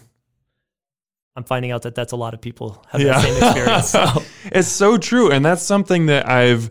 I'm 1.36 1.46
finding 1.46 1.72
out 1.72 1.82
that 1.82 1.96
that's 1.96 2.12
a 2.12 2.16
lot 2.16 2.36
of 2.36 2.42
people 2.42 2.86
have 2.90 3.02
yeah. 3.02 3.14
that 3.14 3.22
same 3.24 3.44
experience. 3.44 3.90
So. 3.90 4.24
it's 4.56 4.68
so 4.68 5.00
true, 5.00 5.32
and 5.32 5.44
that's 5.44 5.64
something 5.64 6.06
that 6.06 6.30
I've 6.30 6.70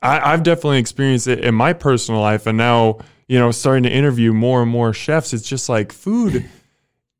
I, 0.00 0.30
have 0.30 0.44
definitely 0.44 0.78
experienced 0.78 1.26
it 1.26 1.40
in 1.40 1.56
my 1.56 1.72
personal 1.72 2.20
life, 2.20 2.46
and 2.46 2.56
now 2.56 3.00
you 3.26 3.36
know 3.36 3.50
starting 3.50 3.82
to 3.82 3.90
interview 3.90 4.32
more 4.32 4.62
and 4.62 4.70
more 4.70 4.92
chefs. 4.92 5.32
It's 5.32 5.48
just 5.48 5.68
like 5.68 5.90
food. 5.90 6.48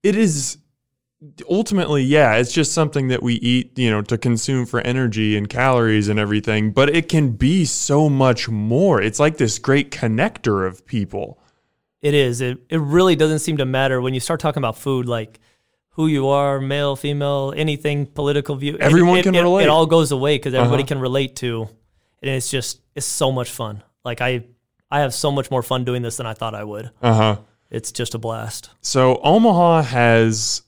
It 0.04 0.14
is 0.14 0.58
ultimately, 1.50 2.04
yeah, 2.04 2.36
it's 2.36 2.52
just 2.52 2.72
something 2.72 3.08
that 3.08 3.20
we 3.20 3.34
eat, 3.34 3.76
you 3.76 3.90
know, 3.90 4.02
to 4.02 4.16
consume 4.16 4.64
for 4.64 4.80
energy 4.82 5.36
and 5.36 5.48
calories 5.48 6.06
and 6.06 6.20
everything. 6.20 6.70
But 6.70 6.94
it 6.94 7.08
can 7.08 7.32
be 7.32 7.64
so 7.64 8.08
much 8.08 8.48
more. 8.48 9.02
It's 9.02 9.18
like 9.18 9.38
this 9.38 9.58
great 9.58 9.90
connector 9.90 10.64
of 10.64 10.86
people. 10.86 11.41
It 12.02 12.14
is. 12.14 12.40
It 12.40 12.58
it 12.68 12.80
really 12.80 13.16
doesn't 13.16 13.38
seem 13.38 13.56
to 13.58 13.64
matter 13.64 14.00
when 14.00 14.12
you 14.12 14.20
start 14.20 14.40
talking 14.40 14.60
about 14.60 14.76
food, 14.76 15.06
like 15.06 15.40
who 15.90 16.06
you 16.06 16.28
are, 16.28 16.60
male, 16.60 16.96
female, 16.96 17.54
anything, 17.56 18.06
political 18.06 18.56
view. 18.56 18.76
Everyone 18.78 19.18
it, 19.18 19.22
can 19.22 19.34
it, 19.34 19.42
relate. 19.42 19.64
It, 19.64 19.68
all 19.68 19.86
goes 19.86 20.10
away 20.10 20.36
because 20.36 20.54
everybody 20.54 20.82
uh-huh. 20.82 20.88
can 20.88 20.98
relate 20.98 21.36
to, 21.36 21.68
and 22.22 22.30
it's 22.34 22.50
just 22.50 22.80
it's 22.94 23.06
so 23.06 23.30
much 23.30 23.50
fun. 23.50 23.82
Like 24.04 24.20
I, 24.20 24.44
I 24.90 25.00
have 25.00 25.14
so 25.14 25.30
much 25.30 25.50
more 25.50 25.62
fun 25.62 25.84
doing 25.84 26.02
this 26.02 26.16
than 26.16 26.26
I 26.26 26.34
thought 26.34 26.54
I 26.54 26.64
would. 26.64 26.90
Uh 27.00 27.14
huh. 27.14 27.36
It's 27.70 27.92
just 27.92 28.14
a 28.14 28.18
blast. 28.18 28.70
So 28.82 29.18
Omaha 29.22 29.82
has, 29.82 30.62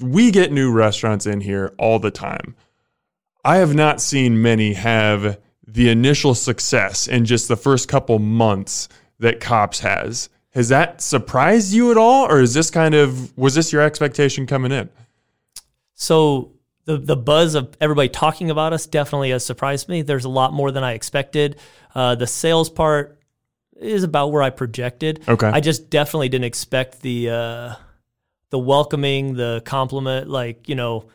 we 0.00 0.30
get 0.30 0.52
new 0.52 0.70
restaurants 0.70 1.26
in 1.26 1.40
here 1.40 1.74
all 1.78 1.98
the 1.98 2.12
time. 2.12 2.54
I 3.44 3.56
have 3.56 3.74
not 3.74 4.00
seen 4.00 4.40
many 4.40 4.74
have 4.74 5.40
the 5.66 5.88
initial 5.88 6.34
success 6.34 7.08
in 7.08 7.24
just 7.24 7.48
the 7.48 7.56
first 7.56 7.88
couple 7.88 8.20
months 8.20 8.88
that 9.18 9.40
Copps 9.40 9.80
has. 9.80 10.28
Has 10.58 10.70
that 10.70 11.00
surprised 11.00 11.72
you 11.72 11.92
at 11.92 11.96
all, 11.96 12.26
or 12.26 12.40
is 12.40 12.52
this 12.52 12.68
kind 12.68 12.92
of 12.92 13.38
was 13.38 13.54
this 13.54 13.72
your 13.72 13.80
expectation 13.80 14.44
coming 14.44 14.72
in? 14.72 14.88
So 15.94 16.50
the 16.84 16.96
the 16.96 17.14
buzz 17.14 17.54
of 17.54 17.76
everybody 17.80 18.08
talking 18.08 18.50
about 18.50 18.72
us 18.72 18.84
definitely 18.84 19.30
has 19.30 19.46
surprised 19.46 19.88
me. 19.88 20.02
There's 20.02 20.24
a 20.24 20.28
lot 20.28 20.52
more 20.52 20.72
than 20.72 20.82
I 20.82 20.94
expected. 20.94 21.60
Uh, 21.94 22.16
the 22.16 22.26
sales 22.26 22.70
part 22.70 23.20
is 23.76 24.02
about 24.02 24.32
where 24.32 24.42
I 24.42 24.50
projected. 24.50 25.22
Okay, 25.28 25.46
I 25.46 25.60
just 25.60 25.90
definitely 25.90 26.28
didn't 26.28 26.46
expect 26.46 27.02
the 27.02 27.30
uh, 27.30 27.74
the 28.50 28.58
welcoming, 28.58 29.34
the 29.34 29.62
compliment. 29.64 30.28
Like 30.28 30.68
you 30.68 30.74
know, 30.74 31.06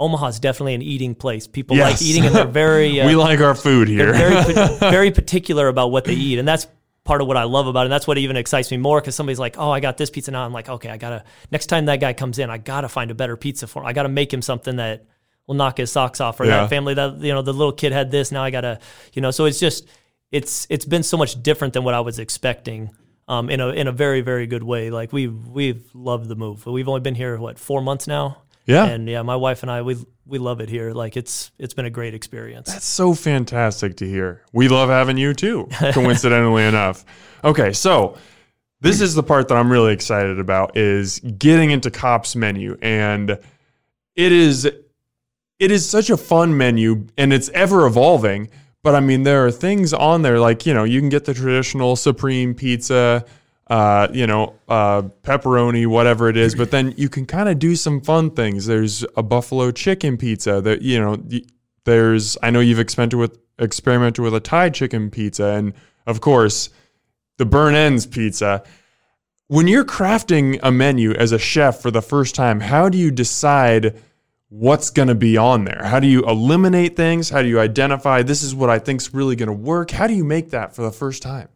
Omaha's 0.00 0.40
definitely 0.40 0.74
an 0.74 0.82
eating 0.82 1.14
place. 1.14 1.46
People 1.46 1.76
yes. 1.76 1.92
like 1.92 2.02
eating, 2.02 2.26
and 2.26 2.34
they're 2.34 2.46
very. 2.46 3.00
Uh, 3.00 3.06
we 3.06 3.14
like 3.14 3.38
our 3.38 3.54
food 3.54 3.86
here. 3.86 4.12
very, 4.12 4.54
very 4.80 5.10
particular 5.12 5.68
about 5.68 5.92
what 5.92 6.04
they 6.04 6.14
eat, 6.14 6.40
and 6.40 6.48
that's 6.48 6.66
part 7.04 7.20
of 7.20 7.26
what 7.26 7.36
I 7.36 7.44
love 7.44 7.66
about 7.66 7.80
it. 7.80 7.84
And 7.84 7.92
that's 7.92 8.06
what 8.06 8.18
even 8.18 8.36
excites 8.36 8.70
me 8.70 8.78
more 8.78 9.00
because 9.00 9.14
somebody's 9.14 9.38
like, 9.38 9.56
oh, 9.58 9.70
I 9.70 9.80
got 9.80 9.96
this 9.96 10.10
pizza 10.10 10.30
now. 10.30 10.44
I'm 10.44 10.52
like, 10.52 10.68
okay, 10.68 10.88
I 10.88 10.96
gotta 10.96 11.24
next 11.50 11.66
time 11.66 11.86
that 11.86 12.00
guy 12.00 12.12
comes 12.12 12.38
in, 12.38 12.50
I 12.50 12.58
gotta 12.58 12.88
find 12.88 13.10
a 13.10 13.14
better 13.14 13.36
pizza 13.36 13.66
for 13.66 13.82
him. 13.82 13.86
I 13.86 13.92
gotta 13.92 14.08
make 14.08 14.32
him 14.32 14.42
something 14.42 14.76
that 14.76 15.06
will 15.46 15.54
knock 15.54 15.76
his 15.78 15.92
socks 15.92 16.20
off. 16.20 16.40
Or 16.40 16.44
yeah. 16.44 16.62
that 16.62 16.70
family 16.70 16.94
that 16.94 17.18
you 17.18 17.32
know 17.32 17.42
the 17.42 17.52
little 17.52 17.72
kid 17.72 17.92
had 17.92 18.10
this. 18.10 18.32
Now 18.32 18.42
I 18.42 18.50
gotta 18.50 18.80
you 19.12 19.22
know. 19.22 19.30
So 19.30 19.44
it's 19.44 19.60
just 19.60 19.86
it's 20.32 20.66
it's 20.70 20.84
been 20.84 21.02
so 21.02 21.16
much 21.16 21.42
different 21.42 21.74
than 21.74 21.84
what 21.84 21.94
I 21.94 22.00
was 22.00 22.18
expecting. 22.18 22.90
Um, 23.26 23.48
in 23.48 23.60
a 23.60 23.68
in 23.68 23.88
a 23.88 23.92
very 23.92 24.20
very 24.20 24.46
good 24.46 24.62
way. 24.62 24.90
Like 24.90 25.12
we 25.12 25.28
we've, 25.28 25.48
we've 25.48 25.94
loved 25.94 26.28
the 26.28 26.36
move. 26.36 26.66
We've 26.66 26.88
only 26.88 27.00
been 27.00 27.14
here 27.14 27.38
what 27.38 27.58
four 27.58 27.80
months 27.80 28.06
now. 28.06 28.43
Yeah. 28.66 28.86
And 28.86 29.08
yeah, 29.08 29.22
my 29.22 29.36
wife 29.36 29.62
and 29.62 29.70
I 29.70 29.82
we 29.82 29.96
we 30.26 30.38
love 30.38 30.60
it 30.60 30.68
here. 30.68 30.92
Like 30.92 31.16
it's 31.16 31.50
it's 31.58 31.74
been 31.74 31.84
a 31.84 31.90
great 31.90 32.14
experience. 32.14 32.72
That's 32.72 32.86
so 32.86 33.14
fantastic 33.14 33.96
to 33.98 34.08
hear. 34.08 34.42
We 34.52 34.68
love 34.68 34.88
having 34.88 35.18
you 35.18 35.34
too, 35.34 35.68
coincidentally 35.92 36.64
enough. 36.64 37.04
Okay, 37.42 37.72
so 37.72 38.16
this 38.80 39.00
is 39.00 39.14
the 39.14 39.22
part 39.22 39.48
that 39.48 39.56
I'm 39.56 39.70
really 39.70 39.92
excited 39.92 40.38
about 40.38 40.76
is 40.76 41.18
getting 41.20 41.70
into 41.70 41.90
Copps 41.90 42.36
menu 42.36 42.76
and 42.82 43.30
it 43.30 44.32
is 44.32 44.64
it 44.64 45.70
is 45.70 45.88
such 45.88 46.10
a 46.10 46.16
fun 46.16 46.56
menu 46.56 47.06
and 47.16 47.32
it's 47.32 47.48
ever 47.50 47.86
evolving. 47.86 48.50
But 48.82 48.94
I 48.94 49.00
mean, 49.00 49.22
there 49.22 49.46
are 49.46 49.50
things 49.50 49.94
on 49.94 50.22
there 50.22 50.38
like, 50.38 50.66
you 50.66 50.74
know, 50.74 50.84
you 50.84 51.00
can 51.00 51.08
get 51.08 51.24
the 51.24 51.32
traditional 51.32 51.96
supreme 51.96 52.54
pizza, 52.54 53.24
uh, 53.68 54.08
you 54.12 54.26
know, 54.26 54.54
uh, 54.68 55.02
pepperoni, 55.22 55.86
whatever 55.86 56.28
it 56.28 56.36
is. 56.36 56.54
But 56.54 56.70
then 56.70 56.94
you 56.96 57.08
can 57.08 57.26
kind 57.26 57.48
of 57.48 57.58
do 57.58 57.76
some 57.76 58.00
fun 58.00 58.30
things. 58.30 58.66
There's 58.66 59.04
a 59.16 59.22
buffalo 59.22 59.70
chicken 59.70 60.16
pizza 60.16 60.60
that 60.60 60.82
you 60.82 61.00
know. 61.00 61.22
There's 61.84 62.38
I 62.42 62.50
know 62.50 62.60
you've 62.60 62.78
experimented 62.78 63.18
with 63.18 63.38
experimented 63.58 64.22
with 64.24 64.34
a 64.34 64.40
Thai 64.40 64.70
chicken 64.70 65.10
pizza, 65.10 65.46
and 65.46 65.74
of 66.06 66.20
course, 66.20 66.70
the 67.36 67.44
burn 67.44 67.74
ends 67.74 68.06
pizza. 68.06 68.62
When 69.48 69.68
you're 69.68 69.84
crafting 69.84 70.58
a 70.62 70.70
menu 70.70 71.12
as 71.12 71.32
a 71.32 71.38
chef 71.38 71.82
for 71.82 71.90
the 71.90 72.00
first 72.00 72.34
time, 72.34 72.60
how 72.60 72.88
do 72.88 72.96
you 72.96 73.10
decide? 73.10 74.00
what's 74.54 74.90
going 74.90 75.08
to 75.08 75.14
be 75.16 75.36
on 75.36 75.64
there? 75.64 75.82
How 75.82 75.98
do 75.98 76.06
you 76.06 76.24
eliminate 76.26 76.94
things? 76.96 77.28
How 77.28 77.42
do 77.42 77.48
you 77.48 77.58
identify 77.58 78.22
this 78.22 78.42
is 78.44 78.54
what 78.54 78.70
I 78.70 78.78
think's 78.78 79.12
really 79.12 79.34
going 79.34 79.48
to 79.48 79.52
work? 79.52 79.90
How 79.90 80.06
do 80.06 80.14
you 80.14 80.24
make 80.24 80.50
that 80.50 80.76
for 80.76 80.82
the 80.82 80.92
first 80.92 81.22
time? 81.22 81.48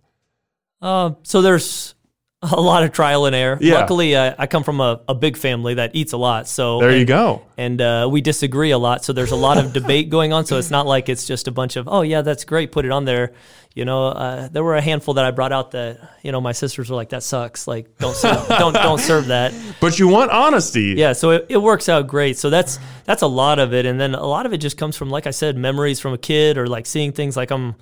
Uh, 0.82 1.12
so 1.22 1.40
there's 1.40 1.94
a 2.42 2.60
lot 2.60 2.84
of 2.84 2.92
trial 2.92 3.26
and 3.26 3.34
error. 3.34 3.58
Yeah. 3.60 3.74
Luckily, 3.74 4.16
I, 4.16 4.32
I 4.38 4.46
come 4.46 4.62
from 4.62 4.80
a, 4.80 5.00
a, 5.08 5.14
big 5.14 5.36
family 5.36 5.74
that 5.74 5.96
eats 5.96 6.12
a 6.12 6.16
lot. 6.16 6.46
So 6.46 6.78
there 6.78 6.90
and, 6.90 7.00
you 7.00 7.04
go. 7.04 7.42
And 7.56 7.80
uh, 7.80 8.08
we 8.08 8.20
disagree 8.20 8.70
a 8.70 8.78
lot. 8.78 9.04
So 9.04 9.12
there's 9.12 9.32
a 9.32 9.36
lot 9.36 9.58
of 9.58 9.72
debate 9.72 10.08
going 10.08 10.32
on. 10.32 10.46
So 10.46 10.56
it's 10.56 10.70
not 10.70 10.86
like 10.86 11.08
it's 11.08 11.26
just 11.26 11.48
a 11.48 11.50
bunch 11.50 11.74
of 11.74 11.88
oh 11.88 12.02
yeah 12.02 12.22
that's 12.22 12.44
great 12.44 12.70
put 12.70 12.84
it 12.84 12.92
on 12.92 13.04
there. 13.04 13.32
You 13.74 13.84
know, 13.84 14.06
uh, 14.06 14.48
there 14.48 14.62
were 14.62 14.76
a 14.76 14.80
handful 14.80 15.14
that 15.14 15.24
I 15.24 15.32
brought 15.32 15.52
out 15.52 15.72
that 15.72 15.98
you 16.22 16.30
know 16.30 16.40
my 16.40 16.52
sisters 16.52 16.90
were 16.90 16.96
like 16.96 17.08
that 17.08 17.24
sucks. 17.24 17.66
Like 17.66 17.98
don't 17.98 18.14
serve, 18.14 18.46
don't 18.48 18.72
don't 18.72 19.00
serve 19.00 19.26
that. 19.26 19.52
But 19.80 19.98
you 19.98 20.06
want 20.06 20.30
honesty. 20.30 20.94
Yeah. 20.96 21.14
So 21.14 21.30
it, 21.30 21.46
it 21.48 21.58
works 21.58 21.88
out 21.88 22.06
great. 22.06 22.38
So 22.38 22.50
that's 22.50 22.78
that's 23.04 23.22
a 23.22 23.26
lot 23.26 23.58
of 23.58 23.74
it. 23.74 23.84
And 23.84 24.00
then 24.00 24.14
a 24.14 24.26
lot 24.26 24.46
of 24.46 24.52
it 24.52 24.58
just 24.58 24.78
comes 24.78 24.96
from 24.96 25.10
like 25.10 25.26
I 25.26 25.32
said 25.32 25.56
memories 25.56 25.98
from 25.98 26.12
a 26.12 26.18
kid 26.18 26.56
or 26.56 26.68
like 26.68 26.86
seeing 26.86 27.10
things 27.10 27.36
like 27.36 27.50
I'm 27.50 27.74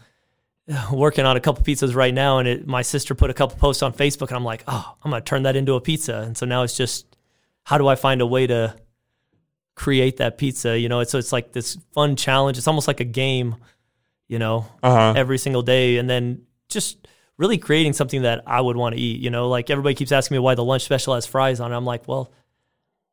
working 0.93 1.25
on 1.25 1.37
a 1.37 1.41
couple 1.41 1.65
pizzas 1.65 1.95
right 1.95 2.13
now, 2.13 2.39
and 2.39 2.49
it, 2.49 2.67
my 2.67 2.83
sister 2.83 3.15
put 3.15 3.31
a 3.31 3.35
couple 3.35 3.57
posts 3.59 3.83
on 3.83 3.93
Facebook, 3.93 4.29
and 4.29 4.37
I'm 4.37 4.45
like, 4.45 4.65
oh, 4.67 4.97
I'm 5.03 5.11
gonna 5.11 5.23
turn 5.23 5.45
that 5.45 5.57
into 5.57 5.75
a 5.75 5.81
pizza. 5.81 6.21
And 6.21 6.37
so 6.37 6.47
now 6.47 6.63
it's 6.63 6.77
just, 6.77 7.17
how 7.65 7.79
do 7.79 7.87
I 7.87 7.95
find 7.95 8.21
a 8.21 8.27
way 8.27 8.47
to 8.47 8.77
create 9.75 10.17
that 10.19 10.39
pizza? 10.39 10.79
You 10.79 10.89
know, 10.89 11.01
it's 11.01 11.13
so 11.13 11.19
it's 11.19 11.33
like 11.33 11.53
this 11.53 11.77
fun 11.93 12.17
challenge. 12.17 12.59
It's 12.59 12.67
almost 12.67 12.89
like 12.89 13.01
a 13.01 13.05
game, 13.05 13.57
you 14.29 14.39
know, 14.39 14.67
uh-huh. 14.83 15.15
every 15.17 15.39
single 15.39 15.63
day, 15.63 15.99
and 15.99 16.11
then 16.11 16.43
just 16.69 17.07
really 17.39 17.59
creating 17.59 17.93
something 17.93 18.23
that 18.23 18.43
I 18.47 18.61
would 18.61 18.77
want 18.77 18.95
to 18.97 19.01
eat. 19.01 19.21
You 19.21 19.31
know, 19.31 19.49
like 19.49 19.71
everybody 19.71 19.95
keeps 19.95 20.13
asking 20.13 20.35
me 20.35 20.39
why 20.41 20.55
the 20.57 20.65
lunch 20.65 20.83
special 20.83 21.15
has 21.15 21.27
fries 21.27 21.61
on 21.61 21.73
it. 21.73 21.77
I'm 21.77 21.85
like, 21.85 22.09
well, 22.09 22.33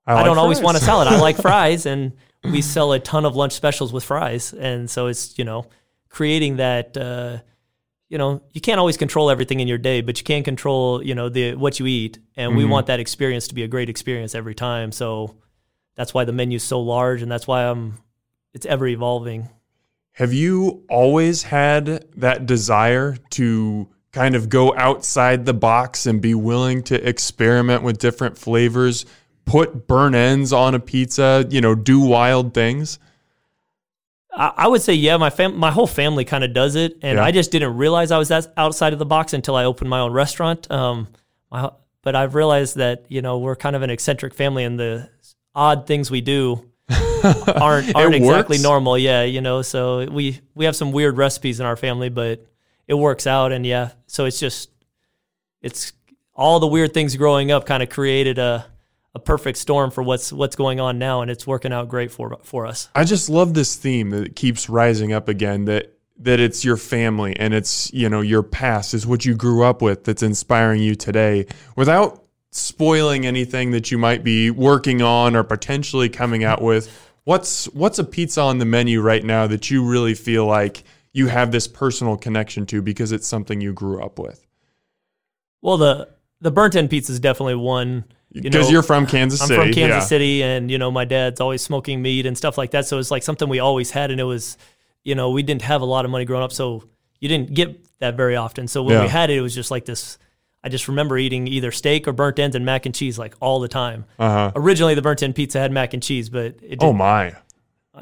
I, 0.08 0.14
like 0.14 0.22
I 0.22 0.26
don't 0.26 0.36
fries. 0.36 0.42
always 0.42 0.62
want 0.62 0.78
a 0.78 0.80
salad. 0.80 1.08
I 1.08 1.20
like 1.20 1.38
fries, 1.42 1.86
and 1.86 2.14
we 2.44 2.64
sell 2.64 2.94
a 2.94 3.00
ton 3.00 3.26
of 3.26 3.36
lunch 3.36 3.54
specials 3.54 3.94
with 3.94 4.04
fries, 4.04 4.54
and 4.54 4.90
so 4.90 5.06
it's 5.06 5.38
you 5.38 5.46
know 5.46 5.68
creating 6.13 6.58
that 6.58 6.96
uh, 6.96 7.39
you 8.08 8.17
know 8.17 8.41
you 8.53 8.62
can't 8.62 8.79
always 8.79 8.96
control 8.96 9.32
everything 9.32 9.60
in 9.60 9.67
your 9.67 9.79
day 9.79 10.00
but 10.01 10.17
you 10.20 10.24
can 10.24 10.43
control 10.43 11.03
you 11.03 11.15
know 11.15 11.27
the 11.27 11.55
what 11.55 11.79
you 11.79 11.88
eat. 11.88 12.20
And 12.38 12.51
mm-hmm. 12.51 12.60
we 12.60 12.65
want 12.65 12.88
that 12.88 13.01
experience 13.01 13.50
to 13.50 13.55
be 13.55 13.63
a 13.63 13.67
great 13.67 13.89
experience 13.89 14.34
every 14.36 14.55
time. 14.55 14.93
So 14.93 15.36
that's 15.96 16.13
why 16.13 16.24
the 16.24 16.32
menu's 16.32 16.63
so 16.63 16.79
large 16.79 17.22
and 17.22 17.29
that's 17.29 17.48
why 17.48 17.65
I'm 17.65 17.98
it's 18.53 18.65
ever 18.65 18.88
evolving. 18.88 19.50
Have 20.13 20.32
you 20.32 20.84
always 20.89 21.41
had 21.41 22.05
that 22.17 22.46
desire 22.46 23.17
to 23.32 23.89
kind 24.12 24.36
of 24.36 24.48
go 24.48 24.75
outside 24.75 25.46
the 25.46 25.55
box 25.55 26.05
and 26.05 26.22
be 26.22 26.36
willing 26.36 26.84
to 26.84 27.10
experiment 27.10 27.82
with 27.82 27.98
different 27.98 28.38
flavors 28.38 29.08
put 29.46 29.88
burn 29.88 30.13
ends 30.15 30.53
on 30.53 30.75
a 30.75 30.79
pizza 30.79 31.46
you 31.50 31.60
know 31.60 31.75
do 31.75 32.00
wild 32.00 32.53
things 32.53 33.00
I 34.36 34.68
would 34.68 34.82
say 34.82 34.94
yeah. 34.94 35.18
My 35.18 35.30
fam- 35.30 35.58
my 35.58 35.72
whole 35.72 35.88
family 35.88 36.25
kind 36.25 36.44
of 36.44 36.54
does 36.54 36.75
it, 36.75 36.98
and 37.02 37.18
yeah. 37.18 37.24
I 37.24 37.32
just 37.32 37.52
didn't 37.52 37.78
realize 37.78 38.12
I 38.12 38.18
was 38.18 38.30
that 38.30 38.52
outside 38.58 38.94
of 38.94 39.00
the 39.00 39.06
box 39.06 39.34
until 39.34 39.56
I 39.56 39.66
opened 39.66 39.90
my 39.90 40.00
own 40.00 40.12
restaurant. 40.12 40.70
Um, 40.72 41.10
my, 41.52 41.70
but 42.02 42.16
I've 42.16 42.34
realized 42.36 42.78
that 42.78 43.06
you 43.10 43.22
know 43.22 43.38
we're 43.38 43.56
kind 43.56 43.75
of 43.75 43.84
an 43.84 43.90
eccentric 43.90 44.34
family, 44.34 44.63
and 44.63 44.80
the 44.80 45.10
odd 45.54 45.86
things 45.86 46.10
we 46.10 46.22
do 46.22 46.70
aren't 47.56 47.96
aren't 47.96 48.16
exactly 48.16 48.58
normal. 48.58 48.98
Yeah, 48.98 49.24
you 49.24 49.42
know. 49.42 49.62
So 49.62 50.06
we 50.10 50.42
we 50.56 50.66
have 50.66 50.75
some 50.75 50.92
weird 50.92 51.18
recipes 51.18 51.60
in 51.60 51.66
our 51.66 51.75
family, 51.75 52.10
but 52.10 52.46
it 52.88 52.96
works 52.96 53.28
out, 53.28 53.52
and 53.52 53.66
yeah. 53.66 53.92
So 54.08 54.25
it's 54.25 54.40
just 54.40 54.70
it's 55.62 55.94
all 56.36 56.60
the 56.60 56.68
weird 56.68 56.94
things 56.94 57.16
growing 57.16 57.52
up 57.52 57.66
kind 57.66 57.84
of 57.84 57.90
created 57.90 58.40
a 58.40 58.66
a 59.15 59.20
perfect 59.20 59.58
storm 59.58 59.91
for 59.91 60.01
what's 60.01 60.34
what's 60.34 60.55
going 60.55 60.79
on 60.79 60.98
now, 60.98 61.22
and 61.22 61.29
it's 61.29 61.46
working 61.46 61.72
out 61.72 61.89
great 61.89 62.12
for 62.12 62.38
for 62.43 62.65
us. 62.65 62.89
I 62.96 63.03
just 63.03 63.29
love 63.29 63.53
this 63.53 63.75
theme 63.75 64.10
that 64.12 64.36
keeps 64.36 64.70
rising 64.70 65.13
up 65.13 65.27
again. 65.27 65.65
That 65.65 65.93
that 66.20 66.39
it's 66.39 66.63
your 66.63 66.77
family 66.77 67.36
and 67.38 67.53
it's 67.53 67.91
you 67.93 68.10
know 68.10 68.22
your 68.22 68.43
past 68.43 68.93
is 68.93 69.05
what 69.05 69.25
you 69.25 69.36
grew 69.36 69.63
up 69.63 69.82
with 69.82 70.03
that's 70.03 70.24
inspiring 70.24 70.82
you 70.82 70.96
today, 70.96 71.46
without 71.75 72.24
spoiling 72.51 73.25
anything 73.25 73.72
that 73.72 73.91
you 73.91 73.98
might 73.98 74.24
be 74.24 74.51
working 74.51 75.01
on 75.01 75.36
or 75.36 75.43
potentially 75.43 76.10
coming 76.10 76.43
out 76.43 76.62
with. 76.62 77.10
What's 77.24 77.65
what's 77.65 78.00
a 78.00 78.03
pizza 78.03 78.41
on 78.41 78.58
the 78.58 78.65
menu 78.65 79.01
right 79.01 79.24
now 79.24 79.48
that 79.48 79.70
you 79.72 79.86
really 79.86 80.13
feel 80.13 80.46
like 80.46 80.84
you 81.13 81.27
have 81.27 81.51
this 81.51 81.67
personal 81.67 82.17
connection 82.17 82.65
to 82.65 82.82
because 82.82 83.12
it's 83.12 83.27
something 83.27 83.62
you 83.62 83.74
grew 83.74 84.03
up 84.03 84.20
with? 84.20 84.46
Well, 85.62 85.77
the 85.77 86.10
the 86.41 86.51
burnt 86.51 86.75
end 86.75 86.89
pizza 86.89 87.12
is 87.12 87.20
definitely 87.20 87.55
one. 87.55 88.05
Because 88.34 88.72
you 88.72 88.80
are 88.80 88.84
from 88.84 89.06
Kansas 89.06 89.40
City. 89.40 89.54
I'm 89.54 89.60
from 89.68 89.74
Kansas 89.74 89.96
yeah. 90.04 90.08
City, 90.08 90.44
and 90.44 90.70
you 90.72 90.78
know 90.78 90.90
my 90.92 91.06
dad's 91.06 91.40
always 91.40 91.62
smoking 91.62 92.02
meat 92.02 92.25
and 92.25 92.38
stuff 92.38 92.58
like 92.58 92.72
that. 92.72 92.86
So 92.88 92.98
it's 92.98 93.12
like 93.12 93.24
something 93.24 93.48
we 93.48 93.60
always 93.60 93.92
had, 93.92 94.10
and 94.12 94.20
it 94.20 94.24
was, 94.24 94.58
you 95.04 95.16
know, 95.16 95.30
we 95.32 95.44
didn't 95.44 95.62
have 95.63 95.82
a 95.82 95.86
lot 95.86 96.06
of 96.06 96.12
money 96.12 96.25
growing 96.25 96.44
up, 96.44 96.52
so 96.52 96.84
you 97.20 97.30
didn't 97.30 97.54
get 97.54 97.80
that 98.00 98.16
very 98.18 98.36
often. 98.36 98.68
So 98.68 98.82
when 98.84 98.96
Yeah. 98.96 99.04
we 99.04 99.08
had 99.10 99.30
it, 99.30 99.38
it 99.38 99.42
was 99.42 99.54
just 99.56 99.70
like 99.72 99.86
this. 99.86 100.18
I 100.63 100.70
just 100.70 100.88
remember 100.88 101.18
eating 101.18 101.48
either 101.48 101.72
steak 101.72 102.08
or 102.08 102.13
burnt 102.13 102.40
ends 102.40 102.56
and 102.56 102.66
mac 102.66 102.86
and 102.86 102.96
cheese 102.96 103.20
like 103.20 103.36
all 103.42 103.60
the 103.60 103.68
time. 103.68 104.06
Uh-huh. 104.18 104.52
Originally, 104.56 104.96
the 104.96 105.02
burnt 105.02 105.22
end 105.22 105.36
pizza 105.36 105.60
had 105.60 105.72
mac 105.72 105.94
and 105.94 106.02
cheese, 106.02 106.30
but 106.30 106.56
it 106.62 106.80
Oh 106.82 106.94
my. 106.94 107.36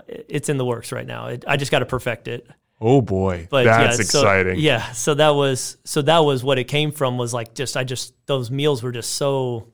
it's 0.07 0.47
in 0.47 0.57
the 0.57 0.65
works 0.65 0.91
right 0.91 1.05
now. 1.07 1.27
It, 1.27 1.43
I 1.47 1.57
just 1.57 1.71
got 1.71 1.79
to 1.79 1.85
perfect 1.85 2.27
it. 2.27 2.47
Oh 2.79 3.01
boy. 3.01 3.47
But 3.49 3.65
That's 3.65 3.97
yeah, 3.99 4.03
so- 4.05 4.19
exciting. 4.19 4.59
yeah, 4.59 4.91
so 4.91 5.13
that 5.15 5.29
was 5.35 5.77
so 5.83 6.01
that 6.03 6.19
was 6.19 6.43
what 6.43 6.57
it 6.57 6.65
came 6.65 6.91
from. 6.91 7.17
Was 7.17 7.33
like 7.33 7.53
just 7.53 7.75
I 7.77 7.83
just 7.83 8.13
those 8.27 8.49
meals 8.49 8.81
were 8.81 8.91
just 8.91 9.11
so 9.15 9.67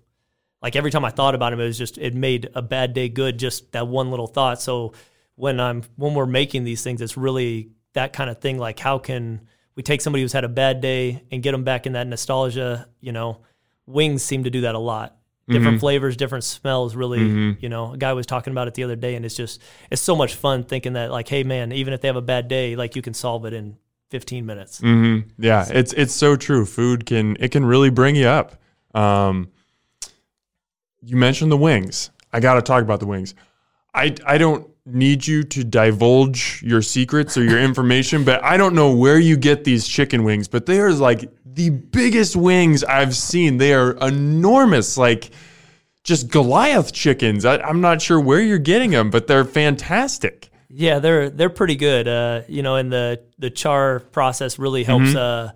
like 0.61 0.75
every 0.75 0.91
time 0.91 1.05
I 1.05 1.09
thought 1.09 1.35
about 1.35 1.53
him, 1.53 1.59
it 1.59 1.65
was 1.65 1.77
just 1.77 1.97
it 1.97 2.15
made 2.15 2.49
a 2.55 2.61
bad 2.61 2.93
day 2.93 3.09
good. 3.09 3.37
Just 3.37 3.71
that 3.73 3.87
one 3.87 4.09
little 4.09 4.27
thought. 4.27 4.61
So 4.61 4.93
when 5.35 5.59
I'm 5.59 5.83
when 5.95 6.13
we're 6.13 6.25
making 6.25 6.63
these 6.63 6.83
things, 6.83 7.01
it's 7.01 7.17
really 7.17 7.71
that 7.93 8.13
kind 8.13 8.29
of 8.29 8.39
thing. 8.39 8.57
Like 8.57 8.79
how 8.79 8.97
can 8.97 9.41
we 9.75 9.83
take 9.83 10.01
somebody 10.01 10.23
who's 10.23 10.33
had 10.33 10.43
a 10.43 10.49
bad 10.49 10.81
day 10.81 11.23
and 11.31 11.43
get 11.43 11.51
them 11.51 11.63
back 11.63 11.85
in 11.85 11.93
that 11.93 12.07
nostalgia? 12.07 12.87
You 12.99 13.11
know, 13.11 13.41
wings 13.85 14.23
seem 14.23 14.43
to 14.45 14.49
do 14.49 14.61
that 14.61 14.75
a 14.75 14.79
lot. 14.79 15.13
Different 15.49 15.79
flavors, 15.79 16.17
different 16.17 16.43
smells. 16.43 16.93
Really, 16.93 17.21
you 17.61 17.69
know, 17.69 17.93
a 17.93 17.97
guy 17.97 18.11
was 18.11 18.25
talking 18.25 18.51
about 18.51 18.67
it 18.67 18.73
the 18.73 18.83
other 18.83 18.97
day, 18.97 19.15
and 19.15 19.23
it's 19.23 19.35
just 19.35 19.61
it's 19.89 20.01
so 20.01 20.13
much 20.13 20.35
fun 20.35 20.65
thinking 20.65 20.93
that 20.93 21.09
like, 21.09 21.29
hey 21.29 21.43
man, 21.43 21.71
even 21.71 21.93
if 21.93 22.01
they 22.01 22.09
have 22.09 22.17
a 22.17 22.21
bad 22.21 22.49
day, 22.49 22.75
like 22.75 22.97
you 22.97 23.01
can 23.01 23.13
solve 23.13 23.45
it 23.45 23.53
in 23.53 23.77
15 24.09 24.45
minutes. 24.45 24.79
hmm 24.79 25.19
Yeah, 25.37 25.65
it's 25.69 25.93
it's 25.93 26.13
so 26.13 26.35
true. 26.35 26.65
Food 26.65 27.05
can 27.05 27.37
it 27.39 27.51
can 27.51 27.63
really 27.63 27.89
bring 27.89 28.17
you 28.17 28.27
up. 28.27 28.59
Um, 28.93 29.49
you 31.01 31.15
mentioned 31.15 31.51
the 31.51 31.57
wings. 31.57 32.11
I 32.31 32.39
got 32.39 32.55
to 32.55 32.61
talk 32.61 32.83
about 32.83 32.99
the 32.99 33.05
wings. 33.05 33.33
I 33.93 34.15
I 34.25 34.37
don't 34.37 34.69
need 34.85 35.27
you 35.27 35.43
to 35.43 35.63
divulge 35.63 36.61
your 36.63 36.81
secrets 36.81 37.37
or 37.37 37.43
your 37.43 37.59
information, 37.63 38.23
but 38.23 38.43
I 38.43 38.57
don't 38.57 38.75
know 38.75 38.95
where 38.95 39.19
you 39.19 39.37
get 39.37 39.63
these 39.63 39.87
chicken 39.87 40.23
wings, 40.23 40.47
but 40.47 40.65
they 40.65 40.79
are 40.79 40.91
like 40.91 41.29
the 41.45 41.69
biggest 41.69 42.35
wings 42.35 42.83
I've 42.83 43.15
seen. 43.15 43.57
They 43.57 43.73
are 43.73 43.91
enormous, 43.97 44.97
like 44.97 45.31
just 46.03 46.29
Goliath 46.29 46.93
chickens. 46.93 47.45
I, 47.45 47.57
I'm 47.57 47.81
not 47.81 48.01
sure 48.01 48.19
where 48.19 48.41
you're 48.41 48.57
getting 48.57 48.91
them, 48.91 49.09
but 49.09 49.27
they're 49.27 49.45
fantastic. 49.45 50.49
Yeah, 50.69 50.99
they're 50.99 51.29
they're 51.29 51.49
pretty 51.49 51.75
good. 51.75 52.07
Uh, 52.07 52.41
you 52.47 52.61
know, 52.61 52.75
and 52.75 52.91
the 52.91 53.21
the 53.39 53.49
char 53.49 53.99
process 53.99 54.59
really 54.59 54.83
helps. 54.83 55.15
Uh, 55.15 55.51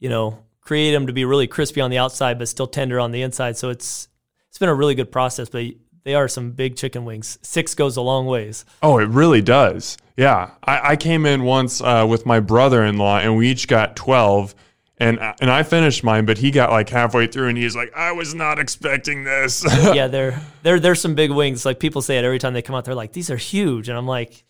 you 0.00 0.08
know, 0.08 0.38
create 0.60 0.92
them 0.92 1.06
to 1.06 1.12
be 1.12 1.24
really 1.24 1.46
crispy 1.46 1.80
on 1.80 1.90
the 1.90 1.98
outside, 1.98 2.38
but 2.38 2.48
still 2.48 2.66
tender 2.66 2.98
on 2.98 3.12
the 3.12 3.22
inside. 3.22 3.56
So 3.56 3.70
it's 3.70 4.08
it's 4.50 4.58
been 4.58 4.68
a 4.68 4.74
really 4.74 4.94
good 4.94 5.10
process. 5.10 5.48
But 5.48 5.64
they 6.04 6.14
are 6.14 6.28
some 6.28 6.50
big 6.52 6.76
chicken 6.76 7.04
wings. 7.04 7.38
Six 7.42 7.74
goes 7.74 7.96
a 7.96 8.02
long 8.02 8.26
ways. 8.26 8.64
Oh, 8.82 8.98
it 8.98 9.08
really 9.08 9.42
does. 9.42 9.96
Yeah, 10.16 10.50
I, 10.64 10.90
I 10.92 10.96
came 10.96 11.24
in 11.24 11.44
once 11.44 11.80
uh, 11.80 12.06
with 12.08 12.26
my 12.26 12.40
brother-in-law, 12.40 13.20
and 13.20 13.36
we 13.36 13.48
each 13.50 13.68
got 13.68 13.96
twelve, 13.96 14.54
and 14.98 15.18
and 15.40 15.50
I 15.50 15.62
finished 15.62 16.04
mine, 16.04 16.26
but 16.26 16.36
he 16.36 16.50
got 16.50 16.70
like 16.70 16.90
halfway 16.90 17.26
through, 17.26 17.48
and 17.48 17.56
he's 17.56 17.74
like, 17.74 17.92
"I 17.96 18.12
was 18.12 18.34
not 18.34 18.58
expecting 18.58 19.24
this." 19.24 19.64
yeah, 19.94 20.08
they're 20.08 20.40
they're 20.62 20.78
they're 20.80 20.94
some 20.94 21.14
big 21.14 21.30
wings. 21.30 21.64
Like 21.64 21.80
people 21.80 22.02
say 22.02 22.18
it 22.18 22.24
every 22.24 22.38
time 22.38 22.52
they 22.52 22.62
come 22.62 22.76
out. 22.76 22.84
They're 22.84 22.94
like, 22.94 23.12
these 23.12 23.30
are 23.30 23.36
huge, 23.36 23.88
and 23.88 23.96
I'm 23.96 24.06
like, 24.06 24.44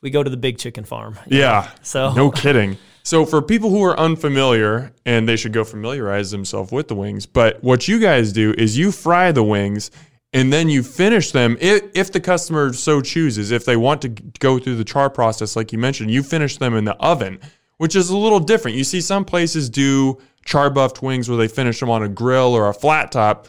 we 0.00 0.10
go 0.10 0.22
to 0.24 0.30
the 0.30 0.36
big 0.36 0.58
chicken 0.58 0.82
farm. 0.84 1.18
yeah, 1.28 1.70
So 1.82 2.12
no 2.14 2.30
kidding. 2.32 2.78
So 3.02 3.26
for 3.26 3.42
people 3.42 3.70
who 3.70 3.82
are 3.82 3.98
unfamiliar, 3.98 4.92
and 5.04 5.28
they 5.28 5.36
should 5.36 5.52
go 5.52 5.64
familiarize 5.64 6.30
themselves 6.30 6.70
with 6.70 6.88
the 6.88 6.94
wings, 6.94 7.26
but 7.26 7.62
what 7.62 7.88
you 7.88 7.98
guys 7.98 8.32
do 8.32 8.54
is 8.56 8.78
you 8.78 8.92
fry 8.92 9.32
the 9.32 9.44
wings. 9.44 9.90
And 10.34 10.50
then 10.50 10.70
you 10.70 10.82
finish 10.82 11.30
them 11.30 11.58
if, 11.60 11.82
if 11.94 12.10
the 12.10 12.20
customer 12.20 12.72
so 12.72 13.02
chooses. 13.02 13.50
If 13.50 13.66
they 13.66 13.76
want 13.76 14.00
to 14.00 14.08
go 14.08 14.58
through 14.58 14.76
the 14.76 14.84
char 14.84 15.10
process, 15.10 15.56
like 15.56 15.72
you 15.72 15.78
mentioned, 15.78 16.10
you 16.10 16.22
finish 16.22 16.56
them 16.56 16.74
in 16.74 16.86
the 16.86 16.96
oven, 16.96 17.38
which 17.76 17.94
is 17.94 18.08
a 18.08 18.16
little 18.16 18.40
different. 18.40 18.78
You 18.78 18.84
see 18.84 19.02
some 19.02 19.26
places 19.26 19.68
do 19.68 20.18
char 20.46 20.70
buffed 20.70 21.02
wings 21.02 21.28
where 21.28 21.36
they 21.36 21.48
finish 21.48 21.80
them 21.80 21.90
on 21.90 22.02
a 22.02 22.08
grill 22.08 22.54
or 22.54 22.66
a 22.66 22.72
flat 22.72 23.12
top. 23.12 23.46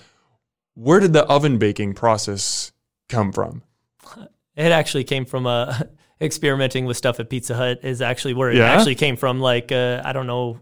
Where 0.74 1.00
did 1.00 1.14
the 1.14 1.24
oven 1.28 1.58
baking 1.58 1.94
process 1.94 2.74
come 3.08 3.32
from? 3.32 3.64
It 4.56 4.72
actually 4.72 5.04
came 5.04 5.26
from 5.26 5.48
uh, 5.48 5.80
experimenting 6.24 6.86
with 6.86 6.98
stuff 6.98 7.20
at 7.20 7.30
Pizza 7.30 7.54
Hut. 7.56 7.80
Is 7.84 8.02
actually 8.02 8.34
where 8.34 8.50
it 8.50 8.58
Yeah? 8.58 8.72
actually 8.74 8.96
came 8.96 9.18
from. 9.18 9.40
Like 9.42 9.72
uh, 9.72 10.02
I 10.04 10.14
don't 10.14 10.26
know, 10.28 10.60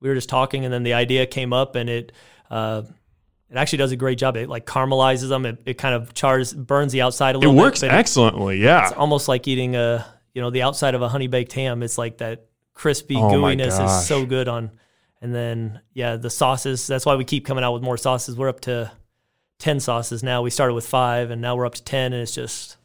we 0.00 0.08
were 0.08 0.14
just 0.14 0.28
talking, 0.28 0.64
and 0.64 0.72
then 0.72 0.82
the 0.82 0.92
idea 0.94 1.26
came 1.26 1.52
up, 1.52 1.74
and 1.74 1.88
it 1.90 2.12
uh, 2.50 2.82
it 3.50 3.56
actually 3.56 3.78
does 3.78 3.92
a 3.92 3.96
great 3.96 4.18
job. 4.18 4.36
It 4.36 4.48
like 4.48 4.66
caramelizes 4.66 5.28
them. 5.28 5.46
It, 5.46 5.62
it 5.66 5.78
kind 5.78 5.94
of 5.94 6.14
chars, 6.14 6.52
burns 6.54 6.92
the 6.92 7.02
outside 7.02 7.34
a 7.34 7.38
little. 7.38 7.54
It 7.54 7.56
works 7.58 7.80
bit. 7.80 7.90
excellently. 7.90 8.58
Yeah. 8.58 8.84
It's 8.84 8.92
almost 8.92 9.26
like 9.26 9.48
eating 9.48 9.74
a 9.76 10.06
you 10.34 10.42
know 10.42 10.50
the 10.50 10.62
outside 10.62 10.94
of 10.94 11.02
a 11.02 11.08
honey 11.08 11.26
baked 11.26 11.52
ham. 11.54 11.82
It's 11.82 11.98
like 11.98 12.18
that 12.18 12.46
crispy 12.74 13.16
Oh 13.16 13.30
gooiness 13.32 13.84
is 13.84 14.06
so 14.06 14.24
good 14.24 14.46
on. 14.48 14.70
And 15.22 15.34
then 15.34 15.80
yeah, 15.92 16.16
the 16.16 16.30
sauces. 16.30 16.86
That's 16.86 17.04
why 17.04 17.16
we 17.16 17.24
keep 17.24 17.44
coming 17.44 17.64
out 17.64 17.72
with 17.72 17.82
more 17.82 17.96
sauces. 17.98 18.36
We're 18.36 18.48
up 18.48 18.60
to 18.62 18.90
ten 19.58 19.78
sauces 19.80 20.22
now. 20.22 20.40
We 20.42 20.50
started 20.50 20.72
with 20.74 20.86
five, 20.86 21.30
and 21.30 21.42
now 21.42 21.56
we're 21.56 21.66
up 21.66 21.74
to 21.74 21.84
ten, 21.84 22.12
and 22.14 22.22
it's 22.22 22.34
just 22.34 22.76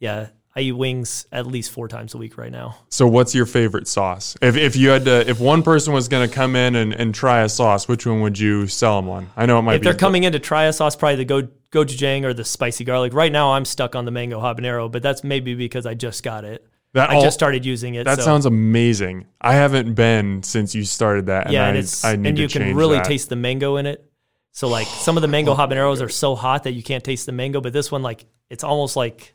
yeah. 0.00 0.28
I 0.54 0.60
eat 0.60 0.72
wings 0.72 1.26
at 1.32 1.46
least 1.46 1.70
four 1.70 1.88
times 1.88 2.12
a 2.12 2.18
week 2.18 2.36
right 2.36 2.52
now. 2.52 2.76
So 2.90 3.06
what's 3.06 3.34
your 3.34 3.46
favorite 3.46 3.88
sauce? 3.88 4.36
If, 4.42 4.56
if 4.56 4.76
you 4.76 4.90
had 4.90 5.06
to, 5.06 5.28
if 5.28 5.40
one 5.40 5.62
person 5.62 5.94
was 5.94 6.08
going 6.08 6.28
to 6.28 6.34
come 6.34 6.56
in 6.56 6.76
and, 6.76 6.92
and 6.92 7.14
try 7.14 7.40
a 7.40 7.48
sauce, 7.48 7.88
which 7.88 8.06
one 8.06 8.20
would 8.20 8.38
you 8.38 8.66
sell 8.66 9.00
them 9.00 9.08
on? 9.08 9.30
I 9.34 9.46
know 9.46 9.58
it 9.58 9.62
might 9.62 9.72
be. 9.72 9.76
If 9.76 9.80
be. 9.80 9.84
they're 9.86 9.94
coming 9.94 10.24
in 10.24 10.32
to 10.32 10.38
try 10.38 10.64
a 10.64 10.72
sauce, 10.72 10.94
probably 10.94 11.16
the 11.16 11.24
go 11.24 11.48
gochujang 11.70 12.24
or 12.24 12.34
the 12.34 12.44
spicy 12.44 12.84
garlic. 12.84 13.14
Right 13.14 13.32
now, 13.32 13.52
I'm 13.52 13.64
stuck 13.64 13.96
on 13.96 14.04
the 14.04 14.10
mango 14.10 14.40
habanero, 14.40 14.92
but 14.92 15.02
that's 15.02 15.24
maybe 15.24 15.54
because 15.54 15.86
I 15.86 15.94
just 15.94 16.22
got 16.22 16.44
it. 16.44 16.66
that 16.92 17.08
I 17.08 17.14
all- 17.14 17.22
just 17.22 17.34
started 17.34 17.64
using 17.64 17.94
it. 17.94 18.04
That 18.04 18.18
so. 18.18 18.24
sounds 18.24 18.44
amazing. 18.44 19.26
I 19.40 19.54
haven't 19.54 19.94
been 19.94 20.42
since 20.42 20.74
you 20.74 20.84
started 20.84 21.26
that. 21.26 21.46
And 21.46 21.54
yeah, 21.54 21.64
I, 21.64 21.68
and 21.68 21.78
it's 21.78 22.04
I 22.04 22.12
and 22.12 22.38
you 22.38 22.48
can 22.48 22.76
really 22.76 22.96
that. 22.96 23.06
taste 23.06 23.30
the 23.30 23.36
mango 23.36 23.76
in 23.76 23.86
it. 23.86 24.06
So 24.50 24.68
like 24.68 24.86
some 24.86 25.16
of 25.16 25.22
the 25.22 25.28
mango 25.28 25.52
oh, 25.52 25.56
habaneros 25.56 26.02
are 26.02 26.10
so 26.10 26.34
hot 26.34 26.64
that 26.64 26.72
you 26.72 26.82
can't 26.82 27.02
taste 27.02 27.24
the 27.24 27.32
mango, 27.32 27.62
but 27.62 27.72
this 27.72 27.90
one 27.90 28.02
like 28.02 28.26
it's 28.50 28.62
almost 28.62 28.96
like 28.96 29.32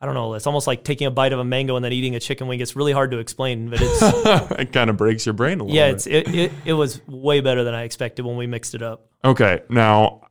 I 0.00 0.06
don't 0.06 0.14
know, 0.14 0.32
it's 0.34 0.46
almost 0.46 0.66
like 0.66 0.82
taking 0.82 1.06
a 1.06 1.10
bite 1.10 1.32
of 1.34 1.38
a 1.38 1.44
mango 1.44 1.76
and 1.76 1.84
then 1.84 1.92
eating 1.92 2.14
a 2.14 2.20
chicken 2.20 2.46
wing. 2.46 2.60
It's 2.60 2.74
really 2.74 2.92
hard 2.92 3.10
to 3.10 3.18
explain, 3.18 3.68
but 3.68 3.80
it's 3.82 4.00
it 4.58 4.72
kind 4.72 4.88
of 4.88 4.96
breaks 4.96 5.26
your 5.26 5.34
brain 5.34 5.60
a 5.60 5.64
little 5.64 5.76
yeah, 5.76 5.88
bit. 5.88 5.94
it's 5.94 6.06
it, 6.06 6.34
it 6.34 6.52
it 6.64 6.72
was 6.72 7.06
way 7.06 7.40
better 7.40 7.64
than 7.64 7.74
I 7.74 7.82
expected 7.82 8.24
when 8.24 8.36
we 8.36 8.46
mixed 8.46 8.74
it 8.74 8.82
up. 8.82 9.06
Okay, 9.24 9.60
now 9.68 10.22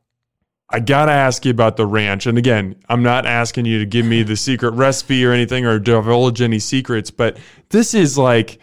I 0.68 0.80
gotta 0.80 1.12
ask 1.12 1.44
you 1.44 1.52
about 1.52 1.76
the 1.76 1.86
ranch. 1.86 2.26
And 2.26 2.36
again, 2.36 2.76
I'm 2.88 3.02
not 3.02 3.26
asking 3.26 3.66
you 3.66 3.78
to 3.78 3.86
give 3.86 4.06
me 4.06 4.22
the 4.24 4.36
secret 4.36 4.72
recipe 4.72 5.24
or 5.24 5.32
anything 5.32 5.66
or 5.66 5.78
divulge 5.78 6.42
any 6.42 6.58
secrets, 6.58 7.10
but 7.10 7.38
this 7.68 7.94
is 7.94 8.18
like 8.18 8.58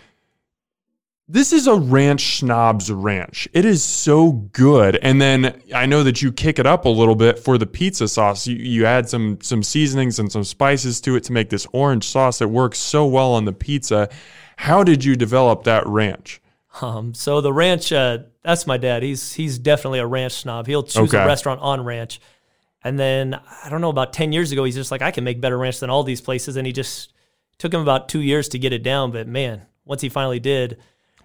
this 1.29 1.51
is 1.51 1.67
a 1.67 1.75
ranch 1.75 2.39
snob's 2.39 2.89
ranch. 2.91 3.47
It 3.51 3.65
is 3.65 3.83
so 3.83 4.31
good. 4.31 4.95
And 5.01 5.21
then 5.21 5.61
I 5.75 5.85
know 5.85 6.03
that 6.03 6.21
you 6.21 6.31
kick 6.31 6.57
it 6.57 6.65
up 6.65 6.85
a 6.85 6.89
little 6.89 7.15
bit 7.15 7.37
for 7.39 7.57
the 7.57 7.65
pizza 7.65 8.07
sauce. 8.07 8.47
You, 8.47 8.55
you 8.55 8.85
add 8.85 9.09
some 9.09 9.39
some 9.41 9.61
seasonings 9.61 10.19
and 10.19 10.31
some 10.31 10.43
spices 10.45 11.01
to 11.01 11.15
it 11.15 11.23
to 11.25 11.33
make 11.33 11.49
this 11.49 11.67
orange 11.73 12.05
sauce 12.05 12.39
that 12.39 12.47
works 12.47 12.79
so 12.79 13.05
well 13.05 13.33
on 13.33 13.45
the 13.45 13.53
pizza. 13.53 14.09
How 14.55 14.83
did 14.83 15.03
you 15.03 15.15
develop 15.15 15.63
that 15.65 15.85
ranch? 15.85 16.41
Um, 16.81 17.13
so 17.13 17.41
the 17.41 17.51
ranch, 17.51 17.91
uh, 17.91 18.19
that's 18.43 18.65
my 18.67 18.77
dad. 18.77 19.03
He's 19.03 19.33
he's 19.33 19.59
definitely 19.59 19.99
a 19.99 20.05
ranch 20.07 20.33
snob. 20.33 20.67
He'll 20.67 20.83
choose 20.83 21.13
Okay. 21.13 21.23
a 21.23 21.25
restaurant 21.25 21.59
on 21.61 21.83
ranch, 21.83 22.21
and 22.83 22.97
then 22.99 23.37
I 23.63 23.69
don't 23.69 23.81
know 23.81 23.89
about 23.89 24.13
ten 24.13 24.31
years 24.31 24.51
ago, 24.51 24.63
he's 24.63 24.75
just 24.75 24.91
like 24.91 25.01
I 25.01 25.11
can 25.11 25.23
make 25.23 25.41
better 25.41 25.57
ranch 25.57 25.79
than 25.79 25.89
all 25.89 26.03
these 26.03 26.21
places, 26.21 26.55
and 26.55 26.65
he 26.65 26.71
just 26.73 27.11
took 27.57 27.73
him 27.73 27.81
about 27.81 28.07
two 28.09 28.21
years 28.21 28.47
to 28.49 28.59
get 28.59 28.71
it 28.73 28.83
down. 28.83 29.11
But 29.11 29.27
man, 29.27 29.63
once 29.85 30.01
he 30.01 30.09
finally 30.09 30.39
did, 30.39 30.77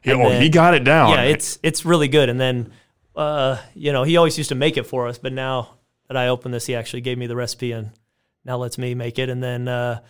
and 0.04 0.20
oh, 0.20 0.28
then- 0.30 0.42
he 0.42 0.48
got 0.48 0.74
it 0.74 0.84
down. 0.84 1.10
yeah, 1.10 1.22
it's 1.22 1.58
it's 1.62 1.84
really 1.84 2.08
good. 2.08 2.28
And 2.28 2.40
then, 2.40 2.72
uh, 3.16 3.58
you 3.74 3.92
know, 3.92 4.02
he 4.04 4.16
always 4.16 4.36
used 4.38 4.48
to 4.48 4.54
make 4.54 4.76
it 4.76 4.84
for 4.84 5.06
us, 5.08 5.18
but 5.18 5.32
now 5.32 5.76
that 6.08 6.16
I 6.16 6.28
opened 6.28 6.52
this, 6.54 6.66
he 6.66 6.74
actually 6.74 7.00
gave 7.02 7.18
me 7.18 7.26
the 7.26 7.36
recipe 7.36 7.72
and 7.72 7.90
now 8.44 8.56
lets 8.58 8.78
me 8.78 8.94
make 8.94 9.18
it. 9.18 9.28
And 9.28 9.42
then 9.42 9.68
uh, 9.68 10.00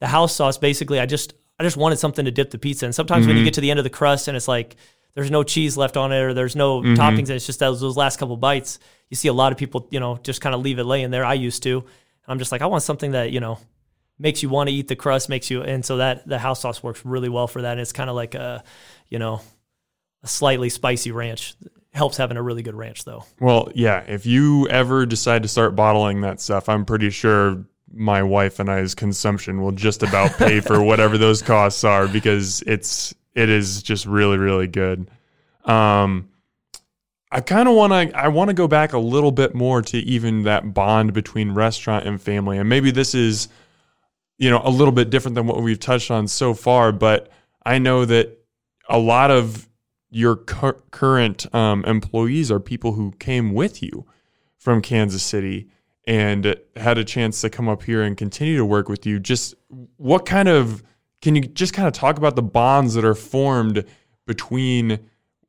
the 0.00 0.06
house 0.08 0.34
sauce, 0.34 0.58
basically, 0.58 0.98
I 1.00 1.06
just 1.06 1.34
I 1.58 1.62
just 1.62 1.76
wanted 1.76 1.98
something 1.98 2.24
to 2.24 2.30
dip 2.30 2.50
the 2.50 2.58
pizza. 2.58 2.84
And 2.84 2.94
sometimes 2.94 3.26
when 3.26 3.36
you 3.36 3.44
get 3.44 3.54
to 3.54 3.60
the 3.60 3.70
end 3.70 3.78
of 3.80 3.84
the 3.84 3.90
crust 3.90 4.28
and 4.28 4.36
it's 4.36 4.48
like 4.48 4.76
there's 5.14 5.30
no 5.30 5.42
cheese 5.42 5.78
left 5.78 5.96
on 5.96 6.12
it 6.12 6.18
or 6.20 6.34
there's 6.34 6.54
no 6.56 6.82
Mm-hmm. 6.82 7.00
toppings. 7.00 7.20
And 7.20 7.30
it's 7.30 7.46
just 7.46 7.58
those, 7.60 7.80
those 7.80 7.96
last 7.96 8.18
couple 8.18 8.36
bites. 8.36 8.78
You 9.08 9.16
see 9.16 9.28
a 9.28 9.32
lot 9.32 9.52
of 9.52 9.56
people, 9.56 9.88
you 9.90 9.98
know, 10.00 10.18
just 10.22 10.42
kind 10.42 10.54
of 10.54 10.60
leave 10.60 10.78
it 10.78 10.84
laying 10.84 11.10
there. 11.10 11.24
I 11.24 11.32
used 11.34 11.62
to. 11.62 11.84
I'm 12.28 12.38
just 12.38 12.52
like, 12.52 12.60
I 12.60 12.66
want 12.66 12.82
something 12.82 13.12
that, 13.12 13.30
you 13.30 13.40
know, 13.40 13.58
makes 14.18 14.42
you 14.42 14.48
want 14.48 14.68
to 14.68 14.74
eat 14.74 14.88
the 14.88 14.96
crust, 14.96 15.28
makes 15.28 15.50
you, 15.50 15.62
and 15.62 15.84
so 15.84 15.98
that 15.98 16.26
the 16.26 16.38
house 16.38 16.60
sauce 16.60 16.82
works 16.82 17.04
really 17.04 17.28
well 17.28 17.46
for 17.46 17.62
that. 17.62 17.72
And 17.72 17.80
it's 17.80 17.92
kind 17.92 18.08
of 18.08 18.16
like 18.16 18.34
a, 18.34 18.64
you 19.08 19.18
know, 19.18 19.40
a 20.22 20.28
slightly 20.28 20.68
spicy 20.68 21.12
ranch. 21.12 21.54
Helps 21.92 22.18
having 22.18 22.36
a 22.36 22.42
really 22.42 22.62
good 22.62 22.74
ranch 22.74 23.04
though. 23.04 23.24
Well, 23.40 23.70
yeah. 23.74 24.04
If 24.06 24.26
you 24.26 24.68
ever 24.68 25.06
decide 25.06 25.42
to 25.44 25.48
start 25.48 25.74
bottling 25.74 26.20
that 26.20 26.42
stuff, 26.42 26.68
I'm 26.68 26.84
pretty 26.84 27.08
sure 27.08 27.64
my 27.90 28.22
wife 28.22 28.58
and 28.60 28.70
I's 28.70 28.94
consumption 28.94 29.62
will 29.62 29.72
just 29.72 30.02
about 30.02 30.32
pay 30.36 30.60
for 30.60 30.82
whatever 30.82 31.16
those 31.16 31.40
costs 31.40 31.84
are 31.84 32.06
because 32.06 32.62
it's 32.66 33.14
it 33.34 33.48
is 33.48 33.82
just 33.82 34.04
really 34.04 34.36
really 34.36 34.66
good. 34.66 35.10
Um, 35.64 36.28
I 37.32 37.40
kind 37.40 37.68
of 37.68 37.74
want 37.74 37.92
to 37.92 38.18
I 38.18 38.28
want 38.28 38.48
to 38.48 38.54
go 38.54 38.68
back 38.68 38.92
a 38.92 38.98
little 38.98 39.32
bit 39.32 39.54
more 39.54 39.80
to 39.82 39.98
even 39.98 40.42
that 40.42 40.74
bond 40.74 41.14
between 41.14 41.52
restaurant 41.52 42.06
and 42.06 42.20
family, 42.20 42.58
and 42.58 42.68
maybe 42.68 42.90
this 42.90 43.14
is 43.14 43.48
you 44.38 44.50
know 44.50 44.60
a 44.64 44.70
little 44.70 44.92
bit 44.92 45.10
different 45.10 45.34
than 45.34 45.46
what 45.46 45.62
we've 45.62 45.80
touched 45.80 46.10
on 46.10 46.28
so 46.28 46.54
far, 46.54 46.92
but 46.92 47.30
I 47.64 47.78
know 47.78 48.04
that 48.04 48.38
a 48.88 48.98
lot 48.98 49.30
of 49.30 49.68
your 50.10 50.36
cur- 50.36 50.80
current 50.90 51.52
um, 51.54 51.84
employees 51.84 52.50
are 52.50 52.60
people 52.60 52.92
who 52.92 53.12
came 53.18 53.52
with 53.52 53.82
you 53.82 54.06
from 54.56 54.80
Kansas 54.80 55.22
City 55.22 55.68
and 56.04 56.56
had 56.76 56.98
a 56.98 57.04
chance 57.04 57.40
to 57.40 57.50
come 57.50 57.68
up 57.68 57.82
here 57.82 58.02
and 58.02 58.16
continue 58.16 58.56
to 58.56 58.64
work 58.64 58.88
with 58.88 59.04
you. 59.04 59.18
Just 59.18 59.54
what 59.96 60.24
kind 60.24 60.48
of 60.48 60.82
can 61.22 61.34
you 61.34 61.42
just 61.42 61.74
kind 61.74 61.88
of 61.88 61.94
talk 61.94 62.18
about 62.18 62.36
the 62.36 62.42
bonds 62.42 62.94
that 62.94 63.04
are 63.04 63.14
formed 63.14 63.84
between 64.26 65.00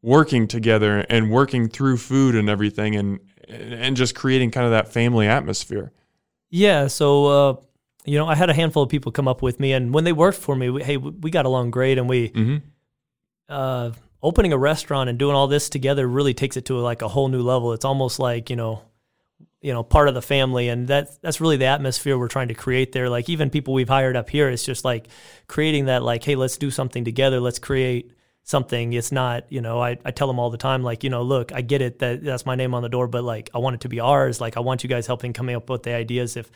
working 0.02 0.48
together 0.48 1.06
and 1.10 1.32
working 1.32 1.68
through 1.68 1.98
food 1.98 2.36
and 2.36 2.50
everything 2.50 2.96
and 2.96 3.20
and 3.48 3.96
just 3.96 4.16
creating 4.16 4.52
kind 4.52 4.66
of 4.66 4.72
that 4.72 4.92
family 4.92 5.28
atmosphere. 5.28 5.92
Yeah. 6.50 6.88
So, 6.88 7.26
uh, 7.26 7.56
you 8.08 8.18
know, 8.18 8.26
I 8.28 8.36
had 8.36 8.50
a 8.50 8.54
handful 8.54 8.84
of 8.84 8.90
people 8.90 9.12
come 9.12 9.28
up 9.28 9.42
with 9.42 9.60
me, 9.60 9.74
and 9.74 9.94
when 9.94 10.04
they 10.04 10.14
worked 10.14 10.40
for 10.40 10.56
me, 10.56 10.70
we, 10.70 10.84
hey, 10.84 10.98
we 10.98 11.30
got 11.30 11.46
along 11.46 11.72
great, 11.72 11.98
and 11.98 12.08
we 12.10 12.30
Mm-hmm. 12.30 12.58
uh, 13.50 13.92
opening 14.24 14.54
a 14.54 14.58
restaurant 14.58 15.10
and 15.10 15.20
doing 15.20 15.36
all 15.36 15.48
this 15.48 15.70
together 15.70 16.08
really 16.08 16.34
takes 16.34 16.58
it 16.58 16.66
to 16.66 16.78
like 16.78 17.02
a 17.02 17.08
whole 17.08 17.28
new 17.28 17.42
level. 17.42 17.74
It's 17.74 17.86
almost 17.86 18.20
like 18.20 18.50
you 18.50 18.56
know, 18.56 18.82
you 19.62 19.74
know, 19.74 19.84
part 19.84 20.08
of 20.08 20.16
the 20.16 20.22
family, 20.22 20.70
and 20.70 20.88
that's 20.88 21.18
that's 21.18 21.40
really 21.42 21.58
the 21.58 21.66
atmosphere 21.66 22.18
we're 22.18 22.28
trying 22.28 22.48
to 22.50 22.54
create 22.54 22.92
there. 22.94 23.10
Like 23.10 23.30
even 23.30 23.50
people 23.50 23.74
we've 23.74 23.90
hired 23.90 24.16
up 24.16 24.30
here, 24.30 24.50
it's 24.50 24.66
just 24.66 24.84
like 24.86 25.08
creating 25.48 25.86
that 25.86 26.04
like, 26.04 26.24
hey, 26.24 26.36
let's 26.36 26.58
do 26.58 26.72
something 26.72 27.06
together. 27.06 27.40
Let's 27.40 27.60
create 27.60 28.12
something. 28.44 28.94
It's 28.94 29.12
not, 29.12 29.44
you 29.52 29.60
know, 29.60 29.82
I, 29.82 29.98
I 30.06 30.12
tell 30.12 30.28
them 30.28 30.40
all 30.40 30.50
the 30.50 30.58
time, 30.58 30.82
like, 30.82 31.04
you 31.04 31.10
know, 31.10 31.22
look, 31.22 31.52
I 31.52 31.60
get 31.62 31.82
it 31.82 32.00
that 32.00 32.24
that's 32.24 32.46
my 32.46 32.56
name 32.56 32.74
on 32.74 32.82
the 32.82 32.88
door, 32.88 33.08
but 33.08 33.26
like, 33.26 33.50
I 33.54 33.58
want 33.58 33.74
it 33.74 33.82
to 33.82 33.90
be 33.90 34.00
ours. 34.00 34.40
Like, 34.40 34.56
I 34.56 34.62
want 34.62 34.84
you 34.84 34.90
guys 34.90 35.06
helping 35.06 35.34
coming 35.34 35.56
up 35.56 35.70
with 35.70 35.84
the 35.84 35.94
ideas. 35.94 36.38
If 36.38 36.50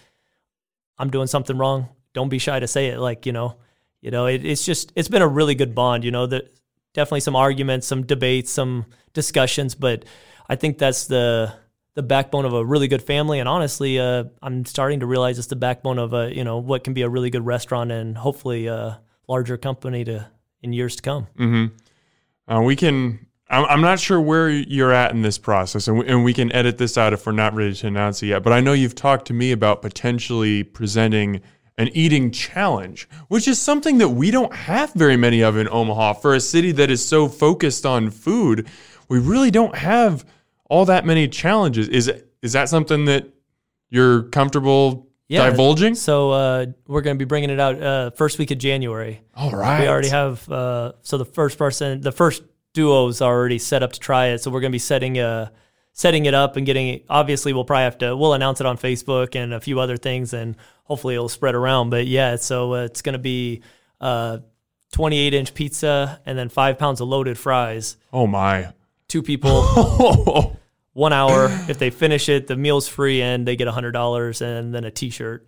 I'm 0.98 1.10
doing 1.10 1.28
something 1.28 1.58
wrong, 1.58 1.90
don't 2.14 2.30
be 2.30 2.40
shy 2.40 2.60
to 2.60 2.68
say 2.68 2.88
it. 2.88 3.00
Like, 3.00 3.26
you 3.26 3.32
know, 3.32 3.58
you 4.02 4.12
know, 4.12 4.26
it, 4.26 4.46
it's 4.46 4.66
just, 4.66 4.92
it's 4.96 5.08
been 5.10 5.22
a 5.22 5.28
really 5.28 5.56
good 5.56 5.74
bond, 5.74 6.04
you 6.04 6.12
know, 6.12 6.28
that 6.28 6.54
definitely 6.94 7.22
some 7.22 7.36
arguments, 7.36 7.88
some 7.88 8.04
debates, 8.06 8.52
some 8.52 8.86
discussions, 9.14 9.76
but 9.76 10.06
I 10.50 10.56
think 10.56 10.78
that's 10.78 11.08
the, 11.08 11.54
the 11.94 12.04
backbone 12.04 12.46
of 12.46 12.54
a 12.54 12.66
really 12.66 12.88
good 12.88 13.04
family. 13.04 13.40
And 13.40 13.50
honestly, 13.50 14.00
uh, 14.00 14.26
I'm 14.42 14.66
starting 14.66 15.02
to 15.02 15.06
realize 15.06 15.38
it's 15.38 15.48
the 15.48 15.56
backbone 15.56 16.00
of 16.00 16.14
a, 16.14 16.36
you 16.36 16.44
know, 16.44 16.58
what 16.58 16.84
can 16.84 16.94
be 16.94 17.02
a 17.02 17.10
really 17.10 17.30
good 17.30 17.46
restaurant 17.46 17.92
and 17.92 18.18
hopefully 18.18 18.68
a 18.68 19.02
larger 19.28 19.58
company 19.58 20.04
to, 20.06 20.28
in 20.62 20.74
years 20.74 20.96
to 20.98 21.02
come. 21.02 21.28
Mm-hmm. 21.38 22.54
Uh, 22.54 22.62
we 22.62 22.76
can. 22.76 23.28
I'm, 23.52 23.66
I'm 23.66 23.82
not 23.82 24.00
sure 24.00 24.20
where 24.20 24.50
you're 24.50 24.94
at 24.94 25.12
in 25.12 25.22
this 25.22 25.38
process, 25.38 25.88
and 25.88 26.00
we, 26.00 26.08
and 26.08 26.24
we 26.24 26.34
can 26.34 26.52
edit 26.54 26.78
this 26.78 26.98
out 26.98 27.14
if 27.14 27.26
we're 27.26 27.34
not 27.34 27.54
ready 27.54 27.74
to 27.74 27.88
announce 27.88 28.24
it 28.24 28.28
yet. 28.28 28.44
But 28.44 28.54
I 28.54 28.62
know 28.62 28.74
you've 28.74 28.96
talked 28.96 29.28
to 29.28 29.34
me 29.34 29.52
about 29.52 29.82
potentially 29.82 30.64
presenting 30.64 31.42
an 31.78 31.90
eating 31.90 32.32
challenge, 32.32 33.10
which 33.28 33.48
is 33.48 33.60
something 33.60 33.98
that 33.98 34.10
we 34.10 34.32
don't 34.32 34.54
have 34.54 34.94
very 34.94 35.18
many 35.18 35.42
of 35.42 35.58
in 35.58 35.68
Omaha. 35.70 36.14
For 36.14 36.34
a 36.34 36.40
city 36.40 36.72
that 36.74 36.90
is 36.90 37.06
so 37.06 37.28
focused 37.28 37.86
on 37.86 38.10
food, 38.10 38.68
we 39.10 39.20
really 39.20 39.52
don't 39.52 39.76
have 39.76 40.26
all 40.70 40.86
that 40.86 41.06
many 41.06 41.28
challenges. 41.28 41.90
Is 41.90 42.12
is 42.42 42.54
that 42.54 42.70
something 42.70 43.06
that 43.06 43.28
you're 43.90 44.24
comfortable 44.24 45.10
divulging? 45.30 45.96
So 45.96 46.32
uh, 46.32 46.66
we're 46.88 47.02
going 47.02 47.18
to 47.18 47.20
be 47.20 47.28
bringing 47.28 47.50
it 47.50 47.60
out 47.60 47.82
uh, 47.82 48.12
first 48.12 48.40
week 48.40 48.52
of 48.52 48.58
January. 48.58 49.22
All 49.36 49.52
right. 49.52 49.82
We 49.82 49.88
already 49.88 50.10
have 50.10 50.50
uh, 50.50 50.94
so 51.02 51.18
the 51.18 51.26
first 51.26 51.58
person, 51.58 52.00
the 52.02 52.12
first 52.12 52.44
duo's 52.74 53.22
already 53.22 53.60
set 53.60 53.84
up 53.84 53.94
to 53.94 54.00
try 54.00 54.28
it. 54.28 54.40
So 54.40 54.52
we're 54.52 54.62
going 54.62 54.72
to 54.72 54.76
be 54.76 54.80
setting 54.80 55.20
uh 55.20 55.50
setting 55.94 56.26
it 56.26 56.34
up 56.34 56.56
and 56.56 56.66
getting. 56.66 57.02
Obviously, 57.10 57.54
we'll 57.54 57.66
probably 57.66 57.84
have 57.84 57.98
to. 58.00 58.16
We'll 58.16 58.34
announce 58.34 58.62
it 58.62 58.68
on 58.68 58.78
Facebook 58.78 59.36
and 59.36 59.54
a 59.54 59.60
few 59.60 59.80
other 59.80 59.98
things, 59.98 60.34
and 60.34 60.56
hopefully 60.84 61.16
it'll 61.16 61.30
spread 61.30 61.56
around. 61.56 61.90
But 61.90 62.08
yeah, 62.08 62.36
so 62.38 62.74
uh, 62.74 62.84
it's 62.84 63.02
going 63.02 63.14
to 63.14 63.20
be 63.20 63.62
uh, 64.00 64.40
28 64.94 65.34
inch 65.34 65.54
pizza 65.54 66.22
and 66.26 66.38
then 66.38 66.50
five 66.50 66.78
pounds 66.78 67.02
of 67.02 67.08
loaded 67.08 67.38
fries. 67.38 67.98
Oh 68.12 68.28
my. 68.28 68.74
Two 69.08 69.22
people. 69.24 70.58
one 70.94 71.14
hour. 71.14 71.48
If 71.70 71.80
they 71.80 71.90
finish 71.90 72.30
it, 72.30 72.48
the 72.48 72.58
meal's 72.58 72.88
free 72.88 73.22
and 73.22 73.48
they 73.48 73.56
get 73.56 73.68
a 73.68 73.72
hundred 73.72 73.92
dollars 73.92 74.42
and 74.42 74.74
then 74.74 74.84
a 74.84 74.92
T-shirt. 74.92 75.48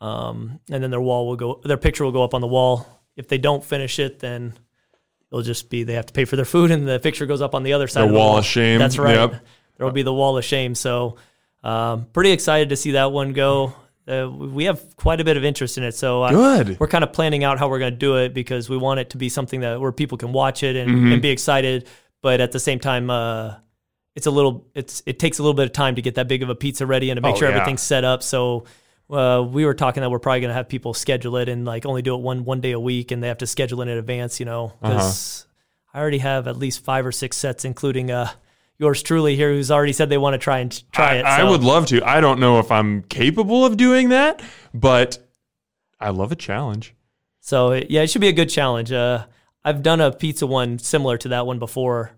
Um, 0.00 0.60
and 0.70 0.82
then 0.82 0.90
their 0.90 1.00
wall 1.00 1.26
will 1.26 1.36
go, 1.36 1.60
their 1.64 1.78
picture 1.78 2.04
will 2.04 2.12
go 2.12 2.22
up 2.22 2.34
on 2.34 2.40
the 2.40 2.46
wall. 2.46 2.86
If 3.16 3.28
they 3.28 3.38
don't 3.38 3.64
finish 3.64 3.98
it, 3.98 4.18
then 4.18 4.54
it'll 5.34 5.42
just 5.42 5.68
be 5.68 5.82
they 5.82 5.94
have 5.94 6.06
to 6.06 6.12
pay 6.12 6.24
for 6.24 6.36
their 6.36 6.44
food, 6.44 6.70
and 6.70 6.86
the 6.86 6.98
picture 7.00 7.26
goes 7.26 7.42
up 7.42 7.54
on 7.54 7.62
the 7.64 7.72
other 7.72 7.88
side. 7.88 8.02
The 8.02 8.04
of 8.06 8.12
the 8.12 8.18
wall 8.18 8.28
wall 8.30 8.38
of 8.38 8.44
shame. 8.46 8.78
That's 8.78 8.98
right. 8.98 9.16
Yep. 9.16 9.30
There 9.76 9.84
will 9.86 9.92
be 9.92 10.02
the 10.02 10.12
wall 10.14 10.38
of 10.38 10.44
shame. 10.44 10.74
So, 10.74 11.16
um, 11.62 12.06
pretty 12.12 12.30
excited 12.30 12.68
to 12.70 12.76
see 12.76 12.92
that 12.92 13.10
one 13.12 13.32
go. 13.32 13.74
Uh, 14.06 14.28
we 14.30 14.64
have 14.64 14.96
quite 14.96 15.20
a 15.20 15.24
bit 15.24 15.36
of 15.36 15.44
interest 15.44 15.78
in 15.78 15.82
it. 15.84 15.92
So 15.92 16.22
I, 16.22 16.30
Good. 16.30 16.78
we're 16.78 16.88
kind 16.88 17.02
of 17.02 17.12
planning 17.12 17.42
out 17.42 17.58
how 17.58 17.68
we're 17.68 17.78
going 17.78 17.92
to 17.94 17.98
do 17.98 18.16
it 18.18 18.34
because 18.34 18.68
we 18.68 18.76
want 18.76 19.00
it 19.00 19.10
to 19.10 19.16
be 19.16 19.28
something 19.30 19.60
that 19.60 19.80
where 19.80 19.92
people 19.92 20.18
can 20.18 20.32
watch 20.32 20.62
it 20.62 20.76
and, 20.76 20.90
Mm-hmm. 20.90 21.12
and 21.12 21.22
be 21.22 21.30
excited, 21.30 21.88
but 22.22 22.40
at 22.40 22.52
the 22.52 22.60
same 22.60 22.78
time, 22.80 23.08
uh, 23.10 23.54
it's 24.14 24.26
a 24.26 24.30
little 24.30 24.66
it's 24.74 25.02
it 25.06 25.18
takes 25.18 25.38
a 25.38 25.42
little 25.42 25.54
bit 25.54 25.64
of 25.66 25.72
time 25.72 25.96
to 25.96 26.02
get 26.02 26.14
that 26.16 26.28
big 26.28 26.42
of 26.42 26.48
a 26.50 26.54
pizza 26.54 26.86
ready 26.86 27.10
and 27.10 27.16
to 27.16 27.22
make 27.22 27.34
Oh, 27.34 27.38
sure 27.38 27.48
yeah. 27.48 27.56
everything's 27.56 27.82
set 27.82 28.04
up. 28.04 28.22
So 28.22 28.64
uh, 29.10 29.46
we 29.48 29.64
were 29.64 29.74
talking 29.74 30.00
that 30.00 30.10
we're 30.10 30.18
probably 30.18 30.40
going 30.40 30.50
to 30.50 30.54
have 30.54 30.68
people 30.68 30.94
schedule 30.94 31.36
it 31.36 31.48
and 31.48 31.64
like 31.64 31.86
only 31.86 32.02
do 32.02 32.14
it 32.14 32.20
one 32.20 32.44
one 32.44 32.60
day 32.60 32.72
a 32.72 32.80
week, 32.80 33.10
and 33.10 33.22
they 33.22 33.28
have 33.28 33.38
to 33.38 33.46
schedule 33.46 33.82
it 33.82 33.88
in 33.88 33.98
advance. 33.98 34.40
You 34.40 34.46
know, 34.46 34.72
because 34.80 35.46
I 35.92 36.00
already 36.00 36.18
have 36.18 36.48
at 36.48 36.56
least 36.56 36.84
five 36.84 37.06
or 37.06 37.12
six 37.12 37.36
sets, 37.36 37.64
including 37.64 38.10
uh, 38.10 38.30
yours 38.78 39.02
truly 39.02 39.36
here, 39.36 39.52
who's 39.52 39.70
already 39.70 39.92
said 39.92 40.08
they 40.08 40.18
want 40.18 40.34
to 40.34 40.38
try 40.38 40.58
and 40.58 40.92
try 40.92 41.12
I, 41.12 41.14
it. 41.16 41.24
I 41.24 41.44
would 41.44 41.62
love 41.62 41.86
to. 41.86 42.02
I 42.02 42.20
don't 42.20 42.40
know 42.40 42.58
if 42.58 42.70
I'm 42.70 43.02
capable 43.02 43.64
of 43.64 43.76
doing 43.76 44.08
that, 44.08 44.42
but 44.72 45.18
I 46.00 46.10
love 46.10 46.32
a 46.32 46.36
challenge. 46.36 46.94
So 47.40 47.72
yeah, 47.72 48.02
it 48.02 48.08
should 48.08 48.20
be 48.20 48.28
a 48.28 48.32
good 48.32 48.48
challenge. 48.48 48.90
Uh, 48.90 49.26
I've 49.64 49.82
done 49.82 50.00
a 50.00 50.12
pizza 50.12 50.46
one 50.46 50.78
similar 50.78 51.16
to 51.18 51.28
that 51.28 51.46
one 51.46 51.58
before, 51.58 52.12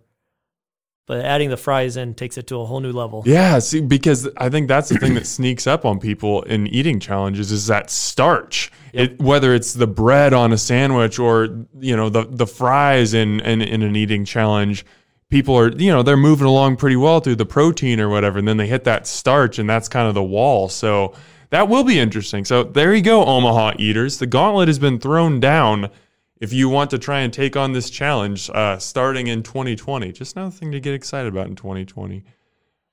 but 1.06 1.24
adding 1.24 1.50
the 1.50 1.56
fries 1.56 1.96
in 1.96 2.14
takes 2.14 2.36
it 2.36 2.48
to 2.48 2.60
a 2.60 2.66
whole 2.66 2.80
new 2.80 2.92
level. 2.92 3.22
Yeah, 3.24 3.60
see, 3.60 3.80
because 3.80 4.28
I 4.36 4.48
think 4.48 4.66
that's 4.66 4.88
the 4.88 4.98
thing 4.98 5.14
that 5.14 5.26
sneaks 5.26 5.66
up 5.66 5.84
on 5.84 6.00
people 6.00 6.42
in 6.42 6.66
eating 6.66 6.98
challenges 6.98 7.52
is 7.52 7.68
that 7.68 7.90
starch. 7.90 8.72
It, 8.92 9.20
whether 9.20 9.54
it's 9.54 9.74
the 9.74 9.86
bread 9.86 10.32
on 10.32 10.52
a 10.52 10.58
sandwich 10.58 11.18
or 11.18 11.66
you 11.78 11.96
know 11.96 12.08
the 12.08 12.24
the 12.24 12.46
fries 12.46 13.14
in, 13.14 13.40
in 13.40 13.62
in 13.62 13.82
an 13.82 13.94
eating 13.94 14.24
challenge, 14.24 14.84
people 15.30 15.56
are 15.56 15.70
you 15.70 15.92
know 15.92 16.02
they're 16.02 16.16
moving 16.16 16.46
along 16.46 16.76
pretty 16.76 16.96
well 16.96 17.20
through 17.20 17.36
the 17.36 17.46
protein 17.46 18.00
or 18.00 18.08
whatever, 18.08 18.38
and 18.38 18.48
then 18.48 18.56
they 18.56 18.66
hit 18.66 18.84
that 18.84 19.06
starch, 19.06 19.58
and 19.58 19.70
that's 19.70 19.88
kind 19.88 20.08
of 20.08 20.14
the 20.14 20.24
wall. 20.24 20.68
So 20.68 21.14
that 21.50 21.68
will 21.68 21.84
be 21.84 21.98
interesting. 21.98 22.44
So 22.44 22.64
there 22.64 22.94
you 22.94 23.02
go, 23.02 23.24
Omaha 23.24 23.74
eaters. 23.78 24.18
The 24.18 24.26
gauntlet 24.26 24.68
has 24.68 24.78
been 24.78 24.98
thrown 24.98 25.38
down. 25.38 25.90
If 26.38 26.52
you 26.52 26.68
want 26.68 26.90
to 26.90 26.98
try 26.98 27.20
and 27.20 27.32
take 27.32 27.56
on 27.56 27.72
this 27.72 27.88
challenge, 27.88 28.50
uh, 28.50 28.78
starting 28.78 29.26
in 29.26 29.42
2020, 29.42 30.12
just 30.12 30.36
another 30.36 30.50
thing 30.50 30.72
to 30.72 30.80
get 30.80 30.92
excited 30.92 31.32
about 31.32 31.46
in 31.46 31.56
2020. 31.56 32.24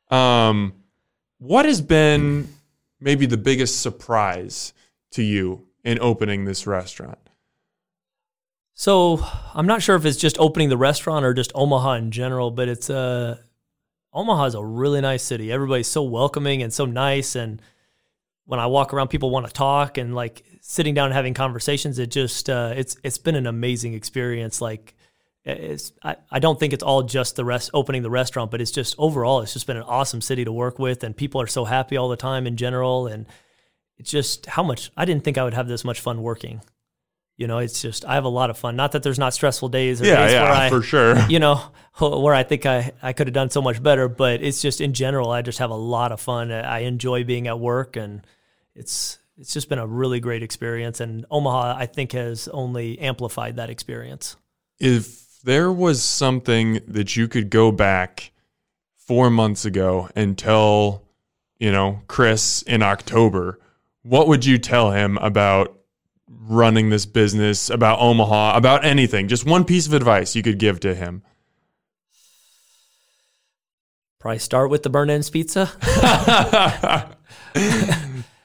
Um, 0.09 0.73
what 1.39 1.65
has 1.65 1.81
been 1.81 2.47
maybe 3.01 3.25
the 3.25 3.37
biggest 3.37 3.81
surprise 3.81 4.73
to 5.11 5.23
you 5.23 5.67
in 5.83 5.99
opening 5.99 6.45
this 6.45 6.65
restaurant? 6.65 7.19
So 8.73 9.25
I'm 9.53 9.67
not 9.67 9.81
sure 9.81 9.95
if 9.95 10.05
it's 10.05 10.17
just 10.17 10.39
opening 10.39 10.69
the 10.69 10.77
restaurant 10.77 11.25
or 11.25 11.33
just 11.33 11.51
Omaha 11.53 11.93
in 11.93 12.11
general, 12.11 12.49
but 12.49 12.67
it's 12.67 12.89
uh 12.89 13.37
Omaha 14.13 14.45
is 14.45 14.55
a 14.55 14.63
really 14.63 15.01
nice 15.01 15.23
city. 15.23 15.51
Everybody's 15.51 15.87
so 15.87 16.03
welcoming 16.03 16.61
and 16.61 16.71
so 16.71 16.85
nice 16.85 17.35
and 17.35 17.61
when 18.45 18.59
I 18.59 18.65
walk 18.67 18.93
around 18.93 19.07
people 19.09 19.29
want 19.29 19.47
to 19.47 19.53
talk 19.53 19.97
and 19.97 20.13
like 20.13 20.43
sitting 20.61 20.93
down 20.93 21.05
and 21.05 21.13
having 21.13 21.33
conversations 21.33 21.99
it 21.99 22.11
just 22.11 22.49
uh 22.49 22.73
it's 22.75 22.97
it's 23.03 23.17
been 23.17 23.35
an 23.35 23.47
amazing 23.47 23.93
experience 23.93 24.61
like 24.61 24.95
it's 25.45 25.91
I, 26.03 26.15
I 26.31 26.39
don't 26.39 26.59
think 26.59 26.71
it's 26.71 26.83
all 26.83 27.03
just 27.03 27.35
the 27.35 27.45
rest 27.45 27.69
opening 27.73 28.01
the 28.01 28.09
restaurant 28.09 28.51
but 28.51 28.61
it's 28.61 28.71
just 28.71 28.95
overall 28.97 29.41
it's 29.41 29.53
just 29.53 29.67
been 29.67 29.77
an 29.77 29.83
awesome 29.83 30.21
city 30.21 30.45
to 30.45 30.51
work 30.51 30.79
with 30.79 31.03
and 31.03 31.15
people 31.15 31.41
are 31.41 31.47
so 31.47 31.65
happy 31.65 31.97
all 31.97 32.09
the 32.09 32.15
time 32.15 32.47
in 32.47 32.55
general 32.55 33.07
and 33.07 33.25
it's 33.97 34.11
just 34.11 34.45
how 34.45 34.63
much 34.63 34.91
I 34.95 35.05
didn't 35.05 35.23
think 35.23 35.37
I 35.37 35.43
would 35.43 35.53
have 35.53 35.67
this 35.67 35.83
much 35.83 35.99
fun 35.99 36.21
working 36.21 36.61
you 37.35 37.47
know, 37.47 37.57
it's 37.57 37.81
just 37.81 38.05
I 38.05 38.15
have 38.15 38.25
a 38.25 38.29
lot 38.29 38.49
of 38.49 38.57
fun. 38.57 38.75
Not 38.75 38.91
that 38.91 39.03
there's 39.03 39.19
not 39.19 39.33
stressful 39.33 39.69
days 39.69 40.01
or 40.01 40.05
Yeah, 40.05 40.25
days 40.25 40.33
where 40.33 40.43
yeah, 40.43 40.59
I, 40.59 40.69
for 40.69 40.81
sure. 40.81 41.17
you 41.29 41.39
know, 41.39 41.61
where 41.99 42.33
I 42.33 42.43
think 42.43 42.65
I, 42.65 42.91
I 43.01 43.13
could 43.13 43.27
have 43.27 43.33
done 43.33 43.49
so 43.49 43.61
much 43.61 43.81
better. 43.81 44.07
But 44.07 44.43
it's 44.43 44.61
just 44.61 44.81
in 44.81 44.93
general, 44.93 45.31
I 45.31 45.41
just 45.41 45.59
have 45.59 45.71
a 45.71 45.75
lot 45.75 46.11
of 46.11 46.21
fun. 46.21 46.51
I 46.51 46.79
enjoy 46.79 47.23
being 47.23 47.47
at 47.47 47.59
work, 47.59 47.95
and 47.95 48.25
it's 48.75 49.17
it's 49.37 49.53
just 49.53 49.67
been 49.67 49.79
a 49.79 49.87
really 49.87 50.19
great 50.19 50.43
experience. 50.43 50.99
And 50.99 51.25
Omaha, 51.31 51.75
I 51.77 51.87
think, 51.87 52.11
has 52.11 52.47
only 52.49 52.99
amplified 52.99 53.55
that 53.55 53.69
experience. 53.69 54.35
If 54.79 55.41
there 55.41 55.71
was 55.71 56.03
something 56.03 56.81
that 56.87 57.15
you 57.15 57.27
could 57.27 57.49
go 57.49 57.71
back 57.71 58.31
four 58.95 59.29
months 59.29 59.65
ago 59.65 60.09
and 60.15 60.37
tell, 60.37 61.03
you 61.57 61.71
know, 61.71 62.01
Kris 62.07 62.61
in 62.61 62.83
October, 62.83 63.59
what 64.03 64.27
would 64.27 64.45
you 64.45 64.57
tell 64.57 64.91
him 64.91 65.17
about 65.17 65.77
running 66.29 66.89
this 66.89 67.05
business, 67.05 67.69
about 67.69 67.99
Omaha, 67.99 68.55
about 68.57 68.85
anything? 68.85 69.27
Just 69.27 69.45
one 69.45 69.63
piece 69.65 69.87
of 69.87 69.93
advice 69.93 70.35
you 70.35 70.43
could 70.43 70.57
give 70.59 70.79
to 70.81 70.95
him. 70.95 71.23
Probably 74.19 74.39
start 74.39 74.69
with 74.69 74.83
the 74.83 74.89
burn 74.89 75.09
ends 75.09 75.29
pizza. 75.29 75.65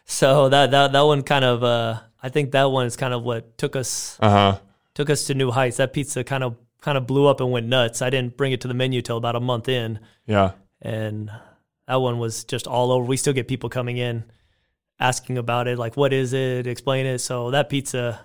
so 0.05 0.49
that 0.49 0.71
that 0.73 0.93
that 0.93 1.01
one 1.03 1.23
kind 1.23 1.45
of 1.45 1.63
uh, 1.63 2.01
I 2.23 2.29
think 2.31 2.51
that 2.53 2.65
one 2.65 2.87
is 2.87 2.97
kind 2.97 3.15
of 3.15 3.23
what 3.23 3.57
took 3.59 3.77
us 3.77 4.17
Uh 4.21 4.31
huh. 4.31 4.59
took 4.95 5.09
us 5.11 5.25
to 5.27 5.35
new 5.35 5.51
heights. 5.53 5.77
That 5.77 5.93
pizza 5.93 6.25
kind 6.25 6.43
of 6.43 6.57
kind 6.81 6.99
of 6.99 7.07
blew 7.07 7.27
up 7.27 7.41
and 7.41 7.53
went 7.53 7.67
nuts. 7.69 8.03
I 8.03 8.11
didn't 8.11 8.37
bring 8.37 8.53
it 8.53 8.61
to 8.63 8.69
the 8.69 8.75
menu 8.75 9.03
till 9.03 9.17
about 9.17 9.37
a 9.37 9.41
month 9.41 9.69
in, 9.69 10.01
Yeah. 10.27 10.53
and 10.83 11.31
that 11.87 11.97
one 11.97 12.19
was 12.19 12.45
just 12.45 12.67
all 12.67 12.91
over. 12.93 13.05
We 13.05 13.17
still 13.17 13.33
get 13.33 13.47
people 13.49 13.69
coming 13.71 13.99
in 13.99 14.25
asking 15.01 15.39
about 15.39 15.69
it, 15.69 15.79
like 15.79 15.97
what 15.97 16.13
is 16.13 16.33
it, 16.33 16.67
explain 16.67 17.07
it. 17.07 17.19
So 17.19 17.51
that 17.51 17.69
pizza, 17.69 18.21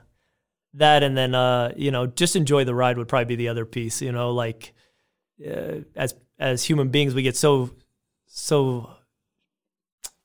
that 0.73 1.03
and 1.03 1.15
then 1.15 1.36
uh, 1.36 1.73
you 1.75 1.91
know 1.91 2.07
just 2.07 2.36
enjoy 2.36 2.63
the 2.63 2.75
ride 2.75 2.97
would 2.97 3.07
probably 3.07 3.25
be 3.25 3.36
the 3.36 3.49
other 3.49 3.65
piece. 3.65 4.01
You 4.01 4.12
know, 4.12 4.31
like 4.31 4.73
uh, 5.45 5.81
as 5.95 6.15
as 6.39 6.63
human 6.63 6.89
beings, 6.89 7.13
we 7.13 7.21
get 7.21 7.38
so 7.38 7.71
so 8.25 8.89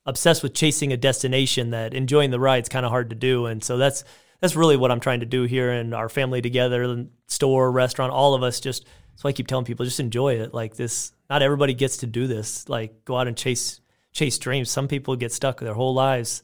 obsessed 0.09 0.43
with 0.43 0.55
chasing 0.55 0.93
a 0.93 0.97
destination 0.97 1.71
that 1.71 1.93
enjoying 1.93 2.31
the 2.31 2.41
ride 2.41 2.63
is 2.63 2.69
kind 2.69 2.87
of 2.87 2.91
hard 2.91 3.11
to 3.11 3.17
do. 3.17 3.47
And 3.47 3.63
so 3.63 3.77
that's 3.77 4.05
that's 4.41 4.57
really 4.57 4.77
what 4.77 4.91
I'm 4.91 5.01
trying 5.01 5.21
to 5.21 5.27
do 5.27 5.43
here 5.45 5.71
and 5.71 5.95
our 5.95 6.09
family 6.09 6.41
together, 6.41 7.07
store, 7.27 7.71
restaurant, 7.71 8.13
all 8.13 8.35
of 8.35 8.43
us. 8.43 8.59
Just 8.59 8.87
so 9.17 9.29
I 9.29 9.33
keep 9.33 9.47
telling 9.47 9.67
people, 9.67 9.85
just 9.85 10.01
enjoy 10.01 10.41
it. 10.41 10.55
Like 10.55 10.77
this, 10.77 11.13
not 11.29 11.43
everybody 11.43 11.75
gets 11.75 11.99
to 11.99 12.07
do 12.07 12.27
this. 12.27 12.69
Like 12.69 13.05
go 13.05 13.17
out 13.17 13.29
and 13.29 13.37
chase 13.37 13.81
chase 14.19 14.39
dreams. 14.39 14.71
Some 14.71 14.89
people 14.89 15.17
get 15.17 15.33
stuck 15.33 15.61
their 15.61 15.75
whole 15.75 15.95
lives. 15.95 16.43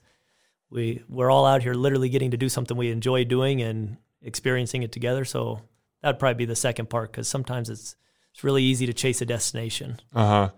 We 0.70 1.02
we're 1.08 1.30
all 1.30 1.44
out 1.44 1.62
here 1.62 1.74
literally 1.74 2.08
getting 2.08 2.30
to 2.30 2.36
do 2.36 2.48
something 2.48 2.76
we 2.76 2.90
enjoy 2.90 3.24
doing 3.24 3.60
and 3.62 3.96
experiencing 4.22 4.82
it 4.82 4.92
together. 4.92 5.24
So 5.24 5.60
that'd 6.02 6.18
probably 6.18 6.34
be 6.34 6.44
the 6.44 6.56
second 6.56 6.88
part 6.88 7.10
because 7.10 7.28
sometimes 7.28 7.68
it's 7.68 7.96
it's 8.32 8.44
really 8.44 8.62
easy 8.62 8.86
to 8.86 8.92
chase 8.92 9.20
a 9.20 9.26
destination. 9.26 10.00
Uh 10.14 10.26
huh. 10.26 10.50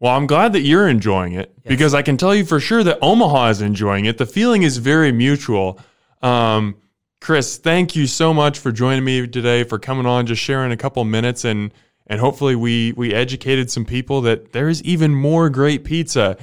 Well, 0.00 0.14
I'm 0.14 0.26
glad 0.26 0.52
that 0.52 0.60
you're 0.60 0.88
enjoying 0.88 1.32
it 1.32 1.52
because 1.64 1.92
I 1.92 2.02
can 2.02 2.16
tell 2.16 2.34
you 2.34 2.44
for 2.44 2.60
sure 2.60 2.84
that 2.84 2.98
Omaha 3.02 3.48
is 3.48 3.60
enjoying 3.60 4.04
it. 4.04 4.16
The 4.16 4.26
feeling 4.26 4.62
is 4.62 4.76
very 4.76 5.10
mutual. 5.10 5.80
Um, 6.22 6.76
Kris, 7.20 7.56
thank 7.56 7.96
you 7.96 8.06
so 8.06 8.32
much 8.32 8.60
for 8.60 8.70
joining 8.70 9.04
me 9.04 9.26
today, 9.26 9.64
for 9.64 9.78
coming 9.78 10.06
on, 10.06 10.26
just 10.26 10.40
sharing 10.40 10.70
a 10.70 10.76
couple 10.76 11.02
minutes, 11.04 11.44
and 11.44 11.72
and 12.06 12.20
hopefully 12.20 12.54
we 12.54 12.92
we 12.92 13.12
educated 13.12 13.70
some 13.70 13.84
people 13.84 14.20
that 14.20 14.52
there 14.52 14.68
is 14.68 14.82
even 14.84 15.14
more 15.14 15.50
great 15.50 15.84
pizza 15.84 16.36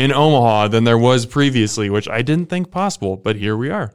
in 0.00 0.14
Omaha 0.14 0.68
than 0.68 0.84
there 0.84 0.96
was 0.96 1.26
previously, 1.26 1.90
which 1.90 2.08
I 2.08 2.22
didn't 2.22 2.46
think 2.46 2.70
possible, 2.70 3.18
but 3.18 3.36
here 3.36 3.54
we 3.54 3.68
are. 3.68 3.92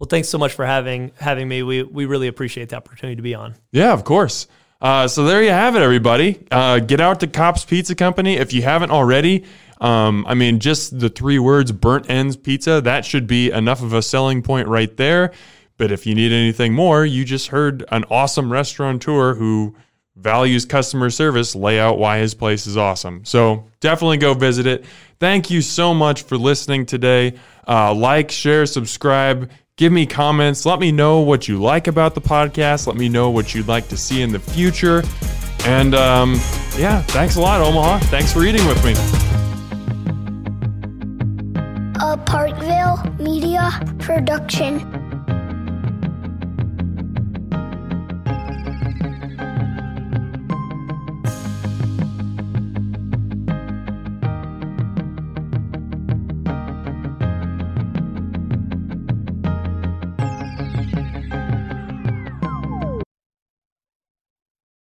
Well, 0.00 0.08
thanks 0.08 0.28
so 0.28 0.38
much 0.38 0.52
for 0.52 0.66
having 0.66 1.12
having 1.20 1.46
me. 1.46 1.62
We 1.62 1.84
we 1.84 2.04
really 2.04 2.26
appreciate 2.26 2.68
the 2.70 2.76
opportunity 2.76 3.14
to 3.14 3.22
be 3.22 3.34
on. 3.34 3.54
Yeah, 3.70 3.92
of 3.92 4.02
course. 4.02 4.48
Uh, 4.80 5.06
so 5.06 5.22
there 5.24 5.42
you 5.42 5.50
have 5.50 5.76
it, 5.76 5.82
everybody. 5.82 6.44
Uh, 6.50 6.80
get 6.80 7.00
out 7.00 7.20
to 7.20 7.28
Copps 7.28 7.64
Pizza 7.64 7.94
Company 7.94 8.34
if 8.34 8.52
you 8.52 8.62
haven't 8.62 8.90
already. 8.90 9.44
Um, 9.80 10.26
I 10.26 10.34
mean, 10.34 10.58
just 10.58 10.98
the 10.98 11.08
three 11.08 11.38
words 11.38 11.70
"burnt 11.70 12.10
ends 12.10 12.36
pizza" 12.36 12.80
that 12.80 13.04
should 13.04 13.28
be 13.28 13.52
enough 13.52 13.82
of 13.82 13.92
a 13.92 14.02
selling 14.02 14.42
point 14.42 14.66
right 14.66 14.94
there. 14.96 15.32
But 15.78 15.92
if 15.92 16.06
you 16.06 16.16
need 16.16 16.32
anything 16.32 16.74
more, 16.74 17.06
you 17.06 17.24
just 17.24 17.48
heard 17.48 17.84
an 17.92 18.04
awesome 18.10 18.50
restaurateur 18.50 19.34
who 19.34 19.76
values 20.16 20.64
customer 20.64 21.10
service 21.10 21.54
lay 21.54 21.78
out 21.78 21.98
why 21.98 22.18
his 22.18 22.34
place 22.34 22.66
is 22.66 22.76
awesome. 22.76 23.24
So 23.24 23.66
definitely 23.80 24.16
go 24.16 24.34
visit 24.34 24.66
it. 24.66 24.84
Thank 25.18 25.50
you 25.50 25.62
so 25.62 25.94
much 25.94 26.22
for 26.22 26.36
listening 26.36 26.86
today. 26.86 27.34
Uh, 27.66 27.94
like, 27.94 28.30
share, 28.30 28.66
subscribe. 28.66 29.50
Give 29.76 29.92
me 29.92 30.06
comments. 30.06 30.64
Let 30.64 30.80
me 30.80 30.90
know 30.90 31.20
what 31.20 31.48
you 31.48 31.60
like 31.60 31.86
about 31.86 32.14
the 32.14 32.20
podcast. 32.20 32.86
Let 32.86 32.96
me 32.96 33.08
know 33.08 33.30
what 33.30 33.54
you'd 33.54 33.68
like 33.68 33.88
to 33.88 33.96
see 33.96 34.22
in 34.22 34.32
the 34.32 34.38
future. 34.38 35.02
And 35.64 35.94
um, 35.94 36.34
yeah, 36.78 37.02
thanks 37.02 37.36
a 37.36 37.40
lot, 37.40 37.60
Omaha. 37.60 37.98
Thanks 38.06 38.32
for 38.32 38.44
eating 38.44 38.66
with 38.66 38.82
me. 38.84 38.92
A 42.00 42.16
Parkville 42.16 43.02
Media 43.18 43.70
Production. 43.98 45.05